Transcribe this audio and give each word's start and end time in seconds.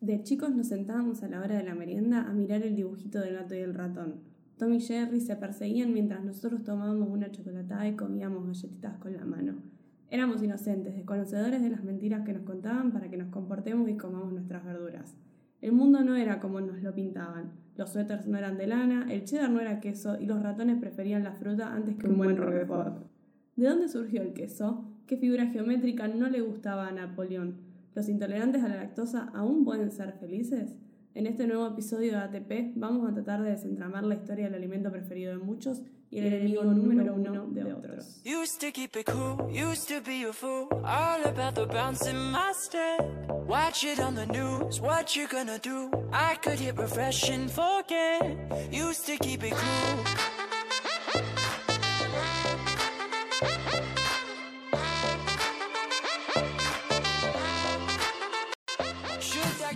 De 0.00 0.22
chicos 0.22 0.54
nos 0.54 0.68
sentábamos 0.68 1.22
a 1.22 1.28
la 1.28 1.40
hora 1.40 1.58
de 1.58 1.62
la 1.62 1.74
merienda 1.74 2.22
a 2.22 2.32
mirar 2.32 2.62
el 2.62 2.74
dibujito 2.74 3.20
del 3.20 3.34
gato 3.34 3.54
y 3.54 3.58
el 3.58 3.74
ratón. 3.74 4.14
Tom 4.56 4.72
y 4.72 4.80
Jerry 4.80 5.20
se 5.20 5.36
perseguían 5.36 5.92
mientras 5.92 6.24
nosotros 6.24 6.64
tomábamos 6.64 7.10
una 7.10 7.30
chocolatada 7.30 7.86
y 7.86 7.96
comíamos 7.96 8.46
galletitas 8.46 8.96
con 8.96 9.14
la 9.14 9.26
mano. 9.26 9.56
Éramos 10.08 10.42
inocentes, 10.42 10.94
desconocedores 10.94 11.60
de 11.60 11.68
las 11.68 11.84
mentiras 11.84 12.24
que 12.24 12.32
nos 12.32 12.44
contaban 12.44 12.92
para 12.92 13.10
que 13.10 13.18
nos 13.18 13.28
comportemos 13.28 13.90
y 13.90 13.98
comamos 13.98 14.32
nuestras 14.32 14.64
verduras. 14.64 15.18
El 15.60 15.72
mundo 15.72 16.02
no 16.02 16.16
era 16.16 16.40
como 16.40 16.62
nos 16.62 16.82
lo 16.82 16.94
pintaban. 16.94 17.52
Los 17.76 17.92
suéteres 17.92 18.26
no 18.26 18.38
eran 18.38 18.56
de 18.56 18.68
lana, 18.68 19.06
el 19.12 19.24
cheddar 19.24 19.50
no 19.50 19.60
era 19.60 19.80
queso 19.80 20.18
y 20.18 20.24
los 20.24 20.42
ratones 20.42 20.78
preferían 20.78 21.24
la 21.24 21.32
fruta 21.32 21.74
antes 21.74 21.96
que 21.96 22.06
un 22.06 22.16
buen 22.16 22.38
roquefort. 22.38 23.04
¿De 23.54 23.68
dónde 23.68 23.88
surgió 23.88 24.22
el 24.22 24.32
queso? 24.32 24.82
¿Qué 25.06 25.18
figura 25.18 25.48
geométrica 25.48 26.08
no 26.08 26.30
le 26.30 26.40
gustaba 26.40 26.88
a 26.88 26.92
Napoleón? 26.92 27.69
¿Los 27.94 28.08
intolerantes 28.08 28.62
a 28.62 28.68
la 28.68 28.76
lactosa 28.76 29.30
aún 29.34 29.64
pueden 29.64 29.90
ser 29.90 30.12
felices? 30.12 30.76
En 31.12 31.26
este 31.26 31.48
nuevo 31.48 31.66
episodio 31.66 32.12
de 32.12 32.18
ATP 32.18 32.76
vamos 32.76 33.10
a 33.10 33.12
tratar 33.12 33.42
de 33.42 33.50
desentramar 33.50 34.04
la 34.04 34.14
historia 34.14 34.44
del 34.44 34.54
alimento 34.54 34.92
preferido 34.92 35.32
de 35.32 35.38
muchos 35.38 35.82
y 36.08 36.18
el 36.18 36.26
enemigo 36.26 36.62
número 36.62 37.14
uno 37.14 37.48
de 37.48 37.72
otros. 37.72 38.20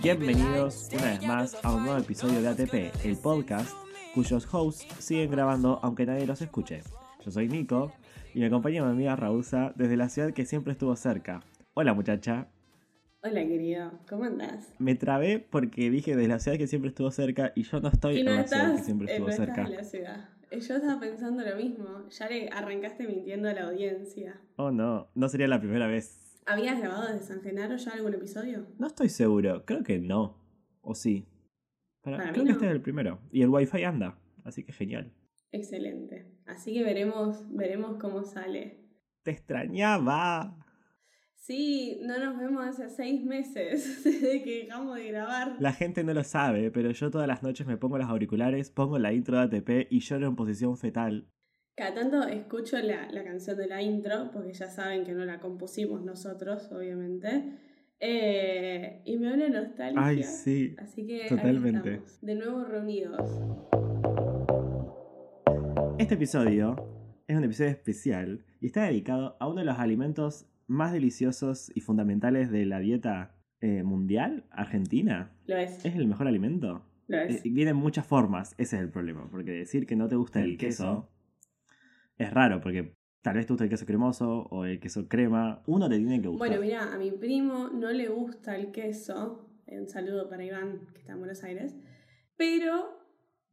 Bienvenidos 0.09 0.87
una 0.93 1.05
vez 1.05 1.25
más 1.25 1.65
a 1.65 1.73
un 1.73 1.83
nuevo 1.83 1.97
episodio 1.97 2.39
de 2.39 2.47
ATP, 2.49 3.03
el 3.05 3.17
podcast 3.17 3.75
cuyos 4.13 4.47
hosts 4.53 4.85
siguen 4.99 5.31
grabando 5.31 5.79
aunque 5.81 6.05
nadie 6.05 6.27
los 6.27 6.43
escuche. 6.43 6.83
Yo 7.25 7.31
soy 7.31 7.47
Nico 7.47 7.91
y 8.35 8.39
me 8.39 8.45
acompaña 8.45 8.83
mi 8.83 8.91
amiga 8.91 9.15
Raúsa 9.15 9.73
desde 9.75 9.97
la 9.97 10.07
ciudad 10.09 10.31
que 10.31 10.45
siempre 10.45 10.73
estuvo 10.73 10.95
cerca. 10.95 11.41
Hola 11.73 11.95
muchacha, 11.95 12.47
Hola 13.23 13.41
querido, 13.47 13.93
¿cómo 14.07 14.25
andás? 14.25 14.71
me 14.77 14.93
trabé 14.93 15.39
porque 15.39 15.89
dije 15.89 16.15
de 16.15 16.27
la 16.27 16.37
ciudad 16.37 16.59
que 16.59 16.67
siempre 16.67 16.89
estuvo 16.89 17.09
cerca 17.09 17.51
y 17.55 17.63
yo 17.63 17.79
no 17.79 17.89
estoy 17.89 18.17
Y 18.17 18.19
en 18.19 18.25
no 18.27 18.31
la 18.33 18.47
ciudad 18.47 18.75
que 18.75 18.83
siempre 18.83 19.07
estuvo 19.11 19.25
no 19.25 19.31
estás 19.33 19.45
cerca. 19.47 19.63
en 19.63 19.75
la 19.75 19.83
ciudad. 19.83 20.29
Eh, 20.51 20.59
Yo 20.59 20.75
estaba 20.75 20.99
pensando 20.99 21.43
lo 21.43 21.55
mismo, 21.55 22.07
ya 22.11 22.29
le 22.29 22.47
arrancaste 22.49 23.07
mintiendo 23.07 23.49
a 23.49 23.53
la 23.53 23.69
audiencia. 23.69 24.39
Oh 24.57 24.69
no, 24.69 25.07
no 25.15 25.29
sería 25.29 25.47
la 25.47 25.59
primera 25.59 25.87
vez. 25.87 26.21
¿Habías 26.45 26.79
grabado 26.79 27.11
desde 27.11 27.25
San 27.25 27.41
Genaro 27.41 27.75
ya 27.75 27.91
algún 27.93 28.13
episodio? 28.13 28.67
No 28.77 28.87
estoy 28.87 29.09
seguro, 29.09 29.65
creo 29.65 29.83
que 29.83 29.99
no. 29.99 30.37
¿O 30.81 30.93
sí? 30.93 31.27
Para- 32.01 32.17
Para 32.17 32.29
mí 32.29 32.33
creo 32.33 32.43
que 32.45 32.49
no. 32.49 32.53
este 32.55 32.65
es 32.67 32.71
el 32.71 32.81
primero. 32.81 33.19
Y 33.31 33.41
el 33.41 33.49
wifi 33.49 33.83
anda, 33.83 34.19
así 34.43 34.63
que 34.63 34.71
genial. 34.71 35.11
Excelente. 35.51 36.31
Así 36.45 36.73
que 36.73 36.83
veremos, 36.83 37.43
veremos 37.55 37.97
cómo 37.99 38.23
sale. 38.23 38.85
Te 39.23 39.31
extrañaba. 39.31 40.57
Sí, 41.35 41.99
no 42.03 42.17
nos 42.19 42.37
vemos 42.39 42.65
hace 42.65 42.89
seis 42.89 43.23
meses 43.23 44.03
desde 44.03 44.43
que 44.43 44.63
dejamos 44.65 44.95
de 44.97 45.07
grabar. 45.07 45.55
La 45.59 45.73
gente 45.73 46.03
no 46.03 46.13
lo 46.13 46.23
sabe, 46.23 46.69
pero 46.71 46.91
yo 46.91 47.09
todas 47.11 47.27
las 47.27 47.41
noches 47.43 47.65
me 47.67 47.77
pongo 47.77 47.97
los 47.97 48.07
auriculares, 48.09 48.69
pongo 48.69 48.99
la 48.99 49.13
intro 49.13 49.37
de 49.37 49.43
ATP 49.57 49.87
y 49.91 49.99
lloro 49.99 50.27
en 50.27 50.35
posición 50.35 50.77
fetal. 50.77 51.27
Cada 51.77 51.93
tanto 51.93 52.23
escucho 52.23 52.77
la, 52.79 53.11
la 53.11 53.23
canción 53.25 53.57
de 53.57 53.67
la 53.67 53.81
intro, 53.81 54.31
porque 54.31 54.53
ya 54.53 54.69
saben 54.69 55.03
que 55.03 55.11
no 55.13 55.25
la 55.25 55.41
compusimos 55.41 56.01
nosotros, 56.05 56.71
obviamente. 56.71 57.51
Eh, 57.99 59.01
y 59.03 59.17
me 59.17 59.29
habla 59.29 59.49
nostalgia. 59.49 60.01
Ay, 60.05 60.23
sí. 60.23 60.73
Así 60.77 61.05
que 61.05 61.25
Totalmente. 61.27 61.95
estamos, 61.95 62.21
de 62.21 62.35
nuevo 62.35 62.63
reunidos. 62.63 63.29
Este 65.97 66.13
episodio 66.15 66.75
es 67.27 67.35
un 67.35 67.43
episodio 67.43 67.71
especial 67.71 68.45
y 68.61 68.67
está 68.67 68.83
dedicado 68.85 69.35
a 69.41 69.47
uno 69.49 69.59
de 69.59 69.65
los 69.65 69.77
alimentos 69.77 70.47
más 70.67 70.93
deliciosos 70.93 71.71
y 71.75 71.81
fundamentales 71.81 72.51
de 72.51 72.65
la 72.65 72.79
dieta 72.79 73.35
eh, 73.59 73.83
mundial, 73.83 74.45
Argentina. 74.49 75.31
Lo 75.45 75.57
es, 75.57 75.83
¿Es 75.83 75.95
el 75.95 76.07
mejor 76.07 76.27
alimento? 76.27 76.85
lo 77.07 77.17
Eh, 77.17 77.25
es. 77.29 77.43
viene 77.43 77.71
en 77.71 77.77
muchas 77.77 78.05
formas, 78.07 78.53
ese 78.57 78.77
es 78.77 78.81
el 78.81 78.89
problema, 78.89 79.29
porque 79.29 79.51
decir 79.51 79.85
que 79.85 79.95
no 79.97 80.07
te 80.07 80.15
gusta 80.15 80.39
el, 80.39 80.51
El 80.51 80.57
queso, 80.57 81.09
es 82.17 82.33
raro, 82.33 82.61
porque 82.61 82.93
tal 83.21 83.35
vez 83.35 83.45
te 83.45 83.53
gusta 83.53 83.63
el 83.65 83.69
queso 83.69 83.85
cremoso 83.85 84.47
o 84.51 84.65
el 84.65 84.79
queso 84.79 85.07
crema, 85.07 85.61
uno 85.67 85.89
te 85.89 85.97
tiene 85.97 86.21
que 86.21 86.27
gustar. 86.27 86.47
Bueno, 86.49 86.61
mira, 86.63 86.93
a 86.93 86.97
mi 86.97 87.11
primo 87.11 87.69
no 87.69 87.89
le 87.91 88.07
gusta 88.07 88.55
el 88.55 88.71
queso. 88.71 89.49
Un 89.67 89.87
saludo 89.87 90.29
para 90.29 90.43
Iván, 90.45 90.87
que 90.93 90.99
está 90.99 91.13
en 91.13 91.19
Buenos 91.19 91.43
Aires. 91.43 91.75
Pero 92.37 92.99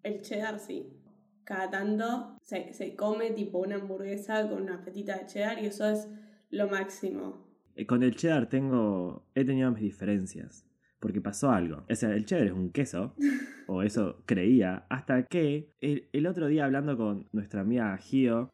el 0.02 0.20
cheddar 0.22 0.58
sí. 0.58 0.98
Cada 1.44 1.70
tanto 1.70 2.36
se, 2.42 2.72
se 2.72 2.94
come 2.94 3.30
tipo 3.30 3.58
una 3.58 3.76
hamburguesa 3.76 4.48
con 4.48 4.62
una 4.62 4.84
petita 4.84 5.18
de 5.18 5.26
cheddar 5.26 5.62
y 5.62 5.66
eso 5.66 5.88
es 5.88 6.08
lo 6.50 6.68
máximo. 6.68 7.46
Eh, 7.74 7.86
Con 7.86 8.02
el 8.02 8.14
cheddar 8.14 8.48
tengo. 8.48 9.24
he 9.34 9.44
tenido 9.44 9.70
mis 9.72 9.82
diferencias. 9.82 10.66
Porque 11.02 11.20
pasó 11.20 11.50
algo. 11.50 11.84
O 11.90 11.94
sea, 11.96 12.10
el 12.14 12.24
cheddar 12.24 12.46
es 12.46 12.52
un 12.52 12.70
queso. 12.70 13.14
o 13.66 13.82
eso 13.82 14.22
creía. 14.24 14.86
Hasta 14.88 15.24
que 15.24 15.74
el, 15.80 16.08
el 16.12 16.26
otro 16.28 16.46
día 16.46 16.64
hablando 16.64 16.96
con 16.96 17.26
nuestra 17.32 17.62
amiga 17.62 17.96
Gio, 17.98 18.48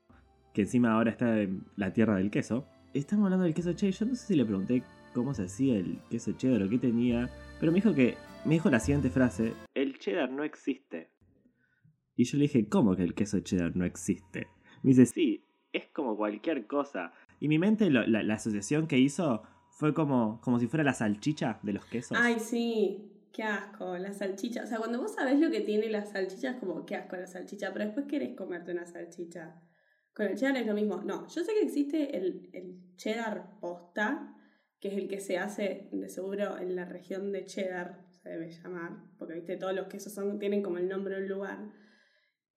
que 0.54 0.62
encima 0.62 0.92
ahora 0.94 1.10
está 1.10 1.40
en 1.42 1.64
la 1.76 1.92
tierra 1.92 2.16
del 2.16 2.30
queso. 2.30 2.66
Estamos 2.94 3.24
hablando 3.26 3.44
del 3.44 3.52
queso 3.54 3.74
cheddar. 3.74 3.92
Yo 3.94 4.06
no 4.06 4.14
sé 4.14 4.26
si 4.28 4.34
le 4.34 4.46
pregunté 4.46 4.82
cómo 5.12 5.34
se 5.34 5.42
hacía 5.44 5.76
el 5.76 5.98
queso 6.08 6.32
cheddar 6.32 6.62
o 6.62 6.68
qué 6.70 6.78
tenía. 6.78 7.28
Pero 7.60 7.70
me 7.70 7.76
dijo 7.76 7.94
que. 7.94 8.16
Me 8.46 8.54
dijo 8.54 8.70
la 8.70 8.80
siguiente 8.80 9.10
frase. 9.10 9.52
El 9.74 9.98
cheddar 9.98 10.30
no 10.32 10.42
existe. 10.42 11.10
Y 12.16 12.24
yo 12.24 12.38
le 12.38 12.42
dije, 12.44 12.66
¿cómo 12.68 12.96
que 12.96 13.02
el 13.02 13.14
queso 13.14 13.40
cheddar 13.40 13.76
no 13.76 13.84
existe? 13.84 14.46
Me 14.82 14.90
dice, 14.90 15.04
sí, 15.06 15.44
es 15.72 15.84
como 15.92 16.16
cualquier 16.16 16.66
cosa. 16.66 17.12
Y 17.40 17.48
mi 17.48 17.58
mente, 17.58 17.90
lo- 17.90 18.06
la, 18.06 18.22
la 18.22 18.34
asociación 18.34 18.86
que 18.86 18.98
hizo 18.98 19.42
fue 19.78 19.94
como, 19.94 20.40
como 20.40 20.58
si 20.58 20.66
fuera 20.66 20.82
la 20.82 20.92
salchicha 20.92 21.60
de 21.62 21.72
los 21.72 21.84
quesos. 21.84 22.18
Ay, 22.20 22.40
sí, 22.40 23.28
qué 23.32 23.44
asco, 23.44 23.96
la 23.96 24.12
salchicha. 24.12 24.64
O 24.64 24.66
sea, 24.66 24.78
cuando 24.78 25.00
vos 25.00 25.14
sabés 25.14 25.38
lo 25.38 25.52
que 25.52 25.60
tiene 25.60 25.88
la 25.88 26.04
salchicha, 26.04 26.50
es 26.50 26.56
como 26.56 26.84
qué 26.84 26.96
asco 26.96 27.14
la 27.14 27.28
salchicha, 27.28 27.72
pero 27.72 27.84
después 27.84 28.06
querés 28.06 28.34
comerte 28.36 28.72
una 28.72 28.86
salchicha. 28.86 29.62
Con 30.12 30.26
el 30.26 30.36
cheddar 30.36 30.56
es 30.56 30.66
lo 30.66 30.74
mismo. 30.74 30.96
No, 31.04 31.28
yo 31.28 31.44
sé 31.44 31.52
que 31.52 31.60
existe 31.60 32.16
el, 32.16 32.50
el 32.52 32.96
cheddar 32.96 33.60
posta, 33.60 34.34
que 34.80 34.88
es 34.88 34.94
el 34.94 35.06
que 35.06 35.20
se 35.20 35.38
hace 35.38 35.88
de 35.92 36.08
seguro 36.08 36.58
en 36.58 36.74
la 36.74 36.84
región 36.84 37.30
de 37.30 37.44
cheddar, 37.44 38.04
se 38.10 38.30
debe 38.30 38.50
llamar, 38.50 38.96
porque 39.16 39.34
viste, 39.34 39.56
todos 39.58 39.76
los 39.76 39.86
quesos 39.86 40.12
son, 40.12 40.40
tienen 40.40 40.60
como 40.60 40.78
el 40.78 40.88
nombre 40.88 41.14
de 41.14 41.22
un 41.22 41.28
lugar. 41.28 41.70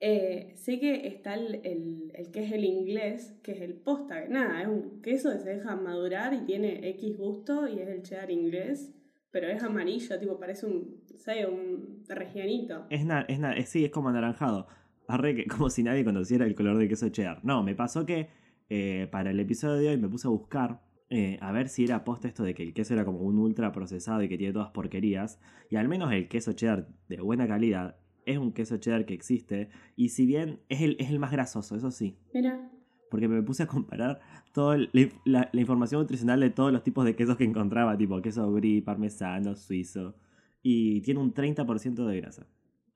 Eh, 0.04 0.54
sé 0.56 0.80
que 0.80 1.06
está 1.08 1.36
el, 1.36 1.62
el, 1.64 2.32
que 2.32 2.44
es 2.44 2.52
el 2.52 2.64
inglés, 2.66 3.38
que 3.44 3.52
es 3.52 3.62
el 3.62 3.76
posta, 3.76 4.28
nada, 4.28 4.64
es 4.64 4.68
un 4.68 5.00
queso 5.04 5.32
que 5.32 5.38
se 5.38 5.50
deja 5.58 5.76
madurar 5.76 6.34
y 6.34 6.40
tiene 6.42 6.90
X 6.90 7.18
gusto 7.18 7.68
y 7.68 7.80
es 7.80 7.88
el 7.88 8.02
cheddar 8.02 8.32
inglés, 8.32 8.92
pero 9.30 9.48
es 9.48 9.62
amarillo, 9.62 10.20
tipo 10.20 10.40
parece 10.40 10.66
un, 10.66 11.04
sé, 11.18 11.46
un 11.46 12.04
regionito. 12.10 12.88
Es, 12.90 13.06
na- 13.06 13.22
es, 13.30 13.40
es- 13.58 13.70
sí, 13.70 13.86
es 13.86 13.92
como 13.92 14.10
anaranjado. 14.10 14.66
Arre 15.08 15.46
como 15.46 15.70
si 15.70 15.84
nadie 15.84 16.04
conociera 16.04 16.46
el 16.48 16.56
color 16.56 16.78
del 16.80 16.90
queso 16.90 17.10
cheddar. 17.10 17.46
No, 17.46 17.62
me 17.62 17.76
pasó 17.76 18.04
que 18.06 18.28
eh, 18.70 19.08
para 19.12 19.30
el 19.30 19.40
episodio 19.40 19.76
de 19.76 19.90
hoy 19.90 19.98
me 19.98 20.10
puse 20.10 20.28
a 20.28 20.32
buscar 20.32 20.82
eh, 21.12 21.38
a 21.42 21.52
ver 21.52 21.68
si 21.70 21.84
era 21.84 22.04
posta 22.06 22.28
esto 22.28 22.44
de 22.44 22.56
que 22.56 22.64
el 22.64 22.74
queso 22.74 22.94
era 22.96 23.06
como 23.06 23.20
un 23.20 23.38
ultra 23.38 23.72
procesado 23.72 24.24
y 24.24 24.30
que 24.30 24.38
tiene 24.38 24.54
todas 24.54 24.72
porquerías. 24.72 25.40
Y 25.70 25.76
al 25.76 25.88
menos 25.88 26.12
el 26.12 26.28
queso 26.28 26.54
cheddar 26.54 26.88
de 27.08 27.22
buena 27.22 27.48
calidad 27.48 27.98
es 28.26 28.38
un 28.38 28.52
queso 28.54 28.78
cheddar 28.78 29.06
que 29.06 29.14
existe. 29.14 29.70
Y 29.96 30.09
si 30.09 30.26
bien 30.26 30.59
es 30.70 30.82
el, 30.82 30.96
es 31.00 31.09
el 31.09 31.20
más 31.20 31.32
grasoso, 31.32 31.76
eso 31.76 31.92
sí. 31.92 32.18
Mira, 32.34 32.70
Porque 33.09 33.28
me 33.28 33.42
puse 33.42 33.64
a 33.64 33.68
comparar 33.68 34.20
toda 34.54 34.78
la, 34.78 34.88
la- 35.26 35.50
la 35.52 35.62
información 35.62 36.02
nutricional 36.02 36.40
de 36.40 36.50
todos 36.50 36.72
los 36.72 36.84
tipos 36.84 37.04
de 37.06 37.16
quesos 37.16 37.36
que 37.38 37.44
encontraba, 37.44 37.97
tipo 37.97 38.22
queso 38.22 38.52
brie, 38.52 38.82
parmesano, 38.82 39.56
suizo. 39.56 40.16
Y 40.64 41.02
tiene 41.02 41.20
un 41.20 41.34
30% 41.34 42.06
de 42.06 42.22
grasa. 42.22 42.47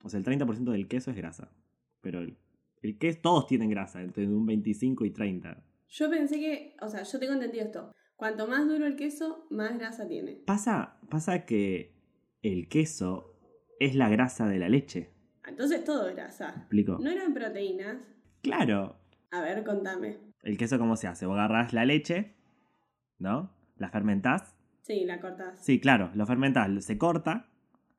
O 0.04 0.10
sea, 0.10 0.20
el 0.20 0.24
30% 0.26 0.72
del 0.72 0.88
queso 0.88 1.12
es 1.12 1.18
grasa. 1.18 1.52
Pero 2.02 2.20
el, 2.20 2.38
el 2.84 2.98
queso, 2.98 3.20
todos 3.22 3.48
tienen 3.48 3.70
grasa, 3.70 4.02
entre 4.04 4.28
un 4.28 4.46
25 4.46 5.04
y 5.06 5.12
30. 5.12 5.64
yo 5.90 6.10
pensé 6.10 6.40
que, 6.40 6.76
o 6.82 6.88
sea, 6.90 7.04
yo 7.04 7.20
tengo 7.20 7.34
entendido 7.34 7.66
esto, 7.66 7.92
cuanto 8.16 8.48
más 8.48 8.68
duro 8.68 8.86
el 8.86 8.96
queso, 8.96 9.48
más 9.50 9.78
grasa 9.80 10.08
tiene. 10.08 10.36
Pasa, 10.46 11.00
pasa 11.10 11.46
que 11.46 11.94
el 12.44 12.68
queso 12.70 13.34
es 13.80 13.96
la 13.96 14.08
grasa 14.10 14.48
de 14.48 14.60
la 14.60 14.70
leche. 14.70 15.10
Entonces 15.48 15.84
todo 15.84 16.14
grasa. 16.14 16.52
¿Me 16.56 16.58
explico? 16.62 16.98
¿No 17.00 17.10
eran 17.10 17.34
proteínas? 17.34 18.08
Claro. 18.42 18.96
A 19.32 19.42
ver, 19.42 19.64
contame. 19.64 20.18
El 20.44 20.58
queso, 20.58 20.78
¿cómo 20.78 20.96
se 20.96 21.08
hace? 21.08 21.26
Vos 21.26 21.38
agarrás 21.38 21.74
la 21.74 21.86
leche, 21.86 22.36
¿no? 23.20 23.52
La 23.78 23.90
fermentás 23.90 24.56
Sí, 24.82 25.04
la 25.04 25.20
cortás. 25.20 25.58
Sí, 25.66 25.80
claro, 25.80 26.12
lo 26.14 26.28
fermentás, 26.28 26.86
se 26.86 27.00
corta, 27.00 27.48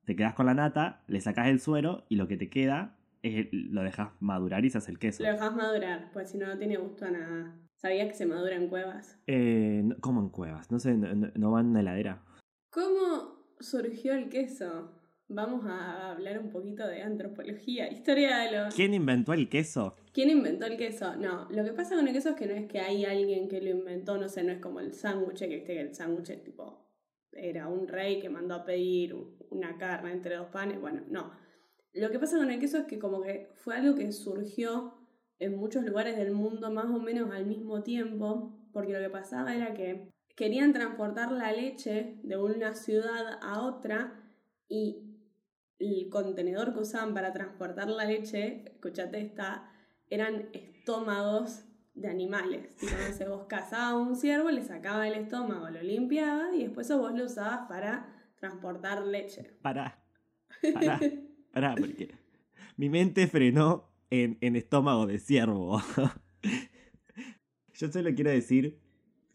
te 0.05 0.15
quedas 0.15 0.35
con 0.35 0.47
la 0.47 0.55
nata, 0.55 1.03
le 1.09 1.21
sacás 1.21 1.49
el 1.49 1.59
suero 1.59 2.05
y 2.09 2.15
lo 2.15 2.29
que 2.29 2.37
te 2.37 2.49
queda 2.49 2.97
es 3.23 3.49
lo 3.51 3.83
dejas 3.83 4.11
madurar 4.21 4.65
y 4.65 4.71
se 4.71 4.79
hace 4.79 4.93
el 4.93 5.01
queso. 5.01 5.25
Lo 5.25 5.31
dejas 5.33 5.53
madurar, 5.57 6.11
pues 6.13 6.31
si 6.31 6.39
no, 6.39 6.47
no 6.47 6.57
tiene 6.57 6.77
gusto 6.77 7.05
a 7.07 7.11
nada. 7.11 7.57
¿Sabías 7.75 8.07
que 8.07 8.15
se 8.15 8.25
madura 8.27 8.55
en 8.55 8.69
cuevas? 8.69 9.19
Eh, 9.27 9.81
no- 9.85 9.97
¿Cómo 10.01 10.21
en 10.21 10.29
cuevas? 10.29 10.71
No 10.71 10.79
sé, 10.79 10.95
no, 10.97 11.13
no- 11.13 11.33
no 11.35 11.51
van 11.51 11.67
en 11.67 11.75
la 11.75 11.81
heladera. 11.81 12.23
¿Cómo 12.71 13.35
surgió 13.59 14.15
el 14.15 14.29
queso? 14.29 14.93
Vamos 15.29 15.65
a 15.67 16.13
hablar 16.13 16.39
un 16.39 16.51
poquito 16.51 16.87
de 16.87 17.03
antropología, 17.03 17.91
historia 17.91 18.39
de 18.39 18.53
los... 18.53 18.75
¿Quién 18.75 18.95
inventó 18.95 19.33
el 19.33 19.49
queso? 19.49 19.97
¿Quién 20.13 20.31
inventó 20.31 20.67
el 20.67 20.77
queso? 20.77 21.17
No, 21.17 21.49
lo 21.51 21.65
que 21.65 21.73
pasa 21.73 21.97
con 21.97 22.07
el 22.07 22.15
queso 22.15 22.31
es 22.31 22.37
que 22.37 22.47
no 22.47 22.55
es 22.55 22.67
que 22.67 22.79
hay 22.79 23.05
alguien 23.05 23.49
que 23.49 23.61
lo 23.61 23.71
inventó, 23.71 24.19
no 24.19 24.29
sé, 24.29 24.45
no 24.45 24.53
es 24.53 24.61
como 24.61 24.79
el 24.79 24.93
sándwich, 24.93 25.41
que 25.41 25.57
este 25.57 25.75
que 25.75 25.81
el 25.81 25.95
sándwich 25.97 26.45
tipo 26.45 26.87
era 27.33 27.67
un 27.67 27.89
rey 27.89 28.21
que 28.21 28.29
mandó 28.29 28.55
a 28.55 28.65
pedir 28.65 29.17
una 29.51 29.77
carne 29.79 30.13
entre 30.13 30.37
dos 30.37 30.47
panes, 30.47 30.81
bueno, 30.81 31.03
no. 31.09 31.33
Lo 31.93 32.11
que 32.11 32.21
pasa 32.21 32.37
con 32.37 32.51
el 32.51 32.61
queso 32.61 32.79
es 32.79 32.85
que 32.85 33.01
como 33.01 33.21
que 33.21 33.49
fue 33.57 33.75
algo 33.75 33.97
que 33.97 34.13
surgió 34.13 34.95
en 35.41 35.57
muchos 35.57 35.85
lugares 35.85 36.17
del 36.17 36.31
mundo 36.31 36.71
más 36.71 36.87
o 36.87 37.01
menos 37.01 37.33
al 37.33 37.47
mismo 37.47 37.83
tiempo, 37.83 38.57
porque 38.73 38.93
lo 38.93 39.01
que 39.01 39.11
pasaba 39.11 39.57
era 39.57 39.75
que 39.75 40.09
querían 40.37 40.73
transportar 40.73 41.33
la 41.33 41.51
leche 41.51 42.21
de 42.23 42.37
una 42.37 42.75
ciudad 42.75 43.41
a 43.43 43.63
otra 43.63 44.23
y 44.69 45.06
el 45.79 46.09
contenedor 46.11 46.73
que 46.73 46.81
usaban 46.81 47.15
para 47.15 47.33
transportar 47.33 47.89
la 47.89 48.05
leche, 48.05 48.65
escuchate 48.67 49.21
esta, 49.21 49.71
eran 50.09 50.49
estómagos 50.53 51.65
de 51.95 52.09
animales. 52.09 52.77
Tipo, 52.77 52.93
no 52.93 53.15
sé, 53.15 53.29
vos 53.29 53.47
cazabas 53.49 54.07
un 54.07 54.17
ciervo, 54.17 54.51
le 54.51 54.63
sacaba 54.63 55.09
el 55.09 55.15
estómago, 55.15 55.69
lo 55.71 55.83
limpiaba 55.83 56.55
y 56.55 56.65
después 56.65 56.89
vos 56.91 57.13
lo 57.13 57.25
usabas 57.25 57.69
para 57.69 58.31
transportar 58.39 59.05
leche. 59.07 59.57
Pará. 59.63 60.03
Pará. 60.75 61.01
Pará, 61.53 61.75
porque 61.75 62.15
mi 62.77 62.89
mente 62.89 63.27
frenó 63.27 63.91
en, 64.11 64.39
en 64.41 64.57
estómago 64.57 65.07
de 65.07 65.19
ciervo. 65.19 65.81
Yo 67.75 67.93
solo 67.93 68.15
quiero 68.15 68.31
decir 68.31 68.79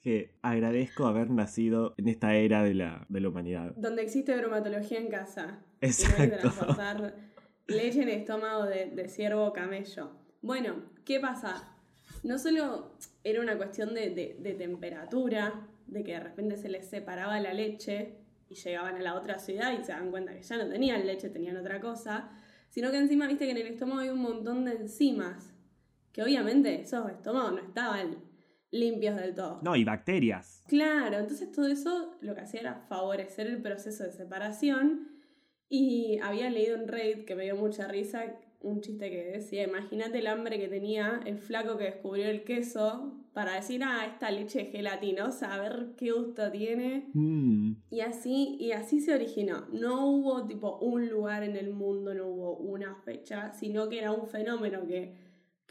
que 0.02 0.34
agradezco 0.42 1.06
haber 1.06 1.30
nacido 1.30 1.94
en 1.98 2.08
esta 2.08 2.36
era 2.36 2.64
de 2.64 2.74
la, 2.74 3.06
de 3.08 3.20
la 3.20 3.30
humanidad. 3.30 3.74
Donde 3.76 4.02
existe 4.02 4.36
bromatología 4.36 5.00
en 5.00 5.10
casa. 5.10 5.64
Exacto. 5.80 6.52
No 6.78 7.12
leche 7.68 8.02
en 8.02 8.10
estómago 8.10 8.66
de, 8.66 8.88
de 8.88 9.08
ciervo 9.08 9.46
o 9.46 9.54
camello. 9.54 10.12
Bueno, 10.42 10.84
¿qué 11.06 11.20
pasa? 11.20 11.76
No 12.24 12.38
solo 12.40 12.98
era 13.24 13.42
una 13.42 13.56
cuestión 13.58 13.94
de, 13.94 14.10
de, 14.10 14.38
de 14.40 14.54
temperatura, 14.56 15.68
de 15.88 16.04
que 16.04 16.14
de 16.14 16.20
repente 16.20 16.58
se 16.58 16.70
les 16.70 16.90
separaba 16.90 17.40
la 17.40 17.54
leche 17.54 18.18
y 18.50 18.56
llegaban 18.56 18.96
a 18.96 19.02
la 19.02 19.16
otra 19.16 19.40
ciudad 19.40 19.72
y 19.80 19.84
se 19.84 19.92
dan 19.92 20.12
cuenta 20.12 20.34
que 20.34 20.42
ya 20.42 20.58
no 20.58 20.68
tenían 20.68 21.06
leche, 21.06 21.30
tenían 21.30 21.58
otra 21.58 21.80
cosa, 21.80 22.32
sino 22.70 22.92
que 22.92 22.98
encima 22.98 23.28
viste 23.28 23.46
que 23.46 23.52
en 23.52 23.58
el 23.58 23.68
estómago 23.68 24.02
hay 24.02 24.10
un 24.10 24.20
montón 24.20 24.66
de 24.66 24.74
enzimas, 24.74 25.54
que 26.12 26.24
obviamente 26.24 26.82
esos 26.82 27.10
estómagos 27.10 27.54
no 27.54 27.60
estaban 27.60 28.31
limpios 28.72 29.16
del 29.18 29.36
todo. 29.36 29.60
No, 29.62 29.76
y 29.76 29.84
bacterias. 29.84 30.64
Claro, 30.68 31.20
entonces 31.20 31.52
todo 31.52 31.68
eso 31.68 32.16
lo 32.22 32.34
que 32.34 32.42
hacía 32.42 32.62
era 32.62 32.76
favorecer 32.88 33.48
el 33.48 33.62
proceso 33.62 34.04
de 34.04 34.12
separación 34.12 35.10
y 35.70 36.20
había 36.24 36.50
leído 36.50 36.76
en 36.76 36.88
Reddit 36.88 37.26
que 37.26 37.36
me 37.36 37.44
dio 37.44 37.56
mucha 37.56 37.88
risa 37.88 38.26
un 38.64 38.82
chiste 38.82 39.10
que 39.10 39.26
decía, 39.26 39.64
imagínate 39.64 40.20
el 40.20 40.28
hambre 40.28 40.60
que 40.60 40.68
tenía 40.68 41.20
el 41.26 41.40
flaco 41.40 41.78
que 41.78 41.86
descubrió 41.86 42.28
el 42.28 42.44
queso 42.44 43.14
para 43.34 43.56
decir, 43.56 43.82
ah, 43.84 44.06
esta 44.06 44.30
leche 44.30 44.66
gelatinosa, 44.66 45.54
a 45.54 45.60
ver 45.60 45.94
qué 45.98 46.12
gusto 46.12 46.52
tiene. 46.52 47.10
Mm. 47.14 47.74
Y 47.90 48.02
así, 48.02 48.58
y 48.60 48.74
así 48.74 49.00
se 49.00 49.14
originó. 49.14 49.68
No 49.72 50.06
hubo 50.08 50.46
tipo 50.46 50.78
un 50.80 51.10
lugar 51.10 51.44
en 51.44 51.56
el 51.56 51.72
mundo, 51.72 52.14
no 52.14 52.28
hubo 52.28 52.58
una 52.58 52.96
fecha, 53.04 53.54
sino 53.54 53.90
que 53.90 54.00
era 54.00 54.12
un 54.12 54.28
fenómeno 54.28 54.86
que, 54.86 55.16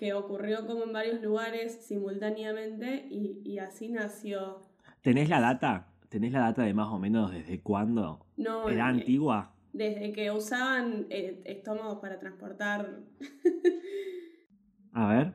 que 0.01 0.15
ocurrió 0.15 0.67
como 0.67 0.85
en 0.85 0.95
varios 0.95 1.21
lugares 1.21 1.85
simultáneamente 1.85 3.07
y, 3.11 3.43
y 3.45 3.59
así 3.59 3.91
nació. 3.91 4.63
¿Tenés 5.03 5.29
la 5.29 5.41
data? 5.41 5.89
¿Tenés 6.09 6.33
la 6.33 6.41
data 6.41 6.63
de 6.63 6.73
más 6.73 6.89
o 6.89 6.99
menos 6.99 7.31
desde 7.31 7.61
cuándo? 7.61 8.25
No, 8.39 8.67
¿Era 8.71 8.87
eh, 8.87 8.99
antigua? 8.99 9.55
Desde 9.75 10.11
que 10.13 10.31
usaban 10.31 11.07
eh, 11.11 11.43
estómagos 11.45 11.99
para 11.99 12.19
transportar. 12.19 13.01
A 14.93 15.07
ver. 15.07 15.35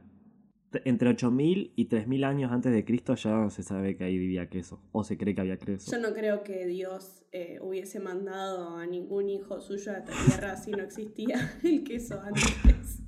Entre 0.84 1.10
8000 1.10 1.74
y 1.76 1.86
3000 1.86 2.24
años 2.24 2.52
antes 2.52 2.74
de 2.74 2.84
Cristo 2.84 3.14
ya 3.14 3.48
se 3.52 3.62
sabe 3.62 3.96
que 3.96 4.04
ahí 4.04 4.18
vivía 4.18 4.50
queso. 4.50 4.82
O 4.92 5.04
se 5.04 5.16
cree 5.16 5.36
que 5.36 5.42
había 5.42 5.58
queso. 5.58 5.92
Yo 5.92 6.00
no 6.00 6.12
creo 6.12 6.44
que 6.44 6.66
Dios 6.66 7.24
eh, 7.32 7.60
hubiese 7.62 8.00
mandado 8.00 8.78
a 8.78 8.88
ningún 8.88 9.30
hijo 9.30 9.62
suyo 9.62 9.92
a 9.92 10.00
esta 10.00 10.12
tierra 10.26 10.58
si 10.58 10.72
no 10.72 10.82
existía 10.82 11.54
el 11.64 11.84
queso 11.84 12.20
antes. 12.20 13.05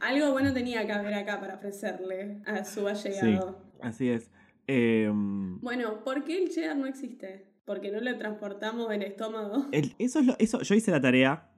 Algo 0.00 0.32
bueno 0.32 0.52
tenía 0.52 0.84
que 0.86 0.92
haber 0.92 1.14
acá 1.14 1.40
para 1.40 1.54
ofrecerle 1.54 2.40
a 2.46 2.64
su 2.64 2.86
allegado. 2.88 3.62
Así 3.80 4.08
es. 4.08 4.30
Em, 4.66 5.60
Bueno, 5.60 6.04
¿por 6.04 6.24
qué 6.24 6.42
el 6.42 6.50
cheddar 6.50 6.76
no 6.76 6.86
existe? 6.86 7.46
Porque 7.64 7.90
no 7.90 8.00
lo 8.00 8.16
transportamos 8.18 8.90
en 8.92 9.02
estómago. 9.02 9.66
el- 9.72 9.94
eso 9.98 10.20
es 10.20 10.26
lo, 10.26 10.36
eso, 10.38 10.62
yo 10.62 10.74
hice 10.74 10.90
la 10.90 11.00
tarea. 11.00 11.50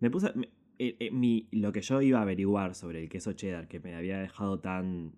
Me 0.00 0.10
puse. 0.10 0.32
me- 0.34 0.48
eh, 0.80 0.96
eh, 1.00 1.10
mi, 1.10 1.48
lo 1.50 1.72
que 1.72 1.80
yo 1.82 2.00
iba 2.02 2.20
a 2.20 2.22
averiguar 2.22 2.74
sobre 2.76 3.02
el 3.02 3.08
queso 3.08 3.32
cheddar 3.32 3.66
que 3.66 3.80
me 3.80 3.96
había 3.96 4.18
dejado 4.20 4.60
tan 4.60 5.12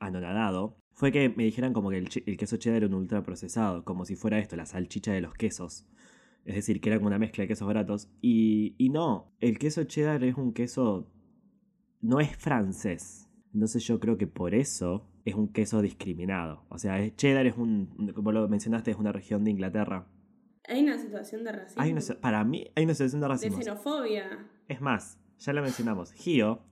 anonadado 0.00 0.78
fue 0.94 1.12
que 1.12 1.28
me 1.28 1.44
dijeran 1.44 1.74
como 1.74 1.90
que 1.90 1.98
el 1.98 2.36
queso 2.38 2.56
cheddar 2.56 2.78
era 2.78 2.86
un 2.86 2.94
ultraprocesado, 2.94 3.84
como 3.84 4.04
si 4.06 4.16
fuera 4.16 4.38
esto, 4.38 4.56
la 4.56 4.64
salchicha 4.66 5.12
de 5.12 5.20
los 5.20 5.34
quesos. 5.34 5.84
Es 6.44 6.54
decir, 6.54 6.80
que 6.80 6.88
era 6.88 6.98
como 6.98 7.08
una 7.08 7.18
mezcla 7.18 7.42
de 7.42 7.48
quesos 7.48 7.66
baratos. 7.66 8.08
Y, 8.22 8.74
y 8.78 8.88
no, 8.88 9.32
el 9.40 9.58
queso 9.58 9.84
cheddar 9.84 10.24
es 10.24 10.34
un 10.36 10.52
queso. 10.54 11.08
No 12.02 12.20
es 12.20 12.36
francés. 12.36 13.28
Entonces 13.54 13.84
yo 13.86 13.98
creo 14.00 14.18
que 14.18 14.26
por 14.26 14.54
eso 14.54 15.08
es 15.24 15.34
un 15.34 15.48
queso 15.52 15.80
discriminado. 15.82 16.64
O 16.68 16.78
sea, 16.78 16.98
es- 17.00 17.16
cheddar 17.16 17.46
es 17.46 17.56
un. 17.56 18.12
Como 18.14 18.32
lo 18.32 18.48
mencionaste, 18.48 18.90
es 18.90 18.96
una 18.98 19.12
región 19.12 19.44
de 19.44 19.50
Inglaterra. 19.52 20.06
Hay 20.68 20.82
una 20.82 20.98
situación 20.98 21.44
de 21.44 21.52
racismo. 21.52 21.82
Hay 21.82 21.92
una, 21.92 22.00
para 22.20 22.44
mí 22.44 22.66
hay 22.76 22.84
una 22.84 22.94
situación 22.94 23.20
de 23.20 23.24
de 23.24 23.28
racismo. 23.28 23.58
xenofobia. 23.58 24.46
Es 24.68 24.80
más, 24.80 25.18
ya 25.38 25.52
la 25.52 25.62
mencionamos. 25.62 26.12
Gio, 26.12 26.62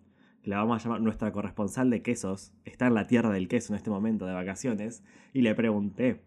que 0.42 0.50
la 0.50 0.58
vamos 0.58 0.80
a 0.80 0.84
llamar 0.84 1.00
nuestra 1.00 1.32
corresponsal 1.32 1.90
de 1.90 2.02
quesos, 2.02 2.52
está 2.64 2.86
en 2.86 2.94
la 2.94 3.06
tierra 3.06 3.30
del 3.30 3.48
queso 3.48 3.72
en 3.72 3.76
este 3.76 3.90
momento 3.90 4.26
de 4.26 4.32
vacaciones. 4.32 5.02
Y 5.32 5.42
le 5.42 5.54
pregunté. 5.54 6.22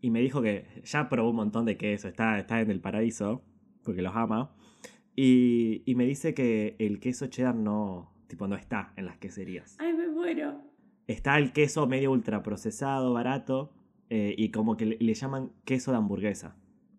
Y 0.00 0.10
me 0.10 0.20
dijo 0.20 0.42
que 0.42 0.66
ya 0.84 1.08
probó 1.08 1.30
un 1.30 1.36
montón 1.36 1.64
de 1.64 1.76
queso, 1.78 2.08
está, 2.08 2.38
está 2.38 2.60
en 2.60 2.70
el 2.70 2.80
paraíso, 2.80 3.42
porque 3.84 4.02
los 4.02 4.14
ama. 4.16 4.54
Y, 5.16 5.82
y 5.86 5.94
me 5.94 6.04
dice 6.04 6.34
que 6.34 6.76
el 6.78 7.00
queso 7.00 7.26
cheddar 7.28 7.54
no, 7.54 8.13
tipo, 8.26 8.46
no 8.48 8.56
está 8.56 8.92
en 8.96 9.06
las 9.06 9.18
queserías. 9.18 9.76
Ay, 9.78 9.92
me 9.92 10.08
muero. 10.08 10.60
Está 11.06 11.38
el 11.38 11.52
queso 11.52 11.86
medio 11.86 12.12
ultraprocesado, 12.12 13.12
barato, 13.12 13.72
eh, 14.10 14.34
y 14.36 14.50
como 14.50 14.76
que 14.76 14.86
le, 14.86 14.96
le 14.98 15.14
llaman 15.14 15.52
queso 15.64 15.90
de 15.90 15.98
hamburguesa, 15.98 16.56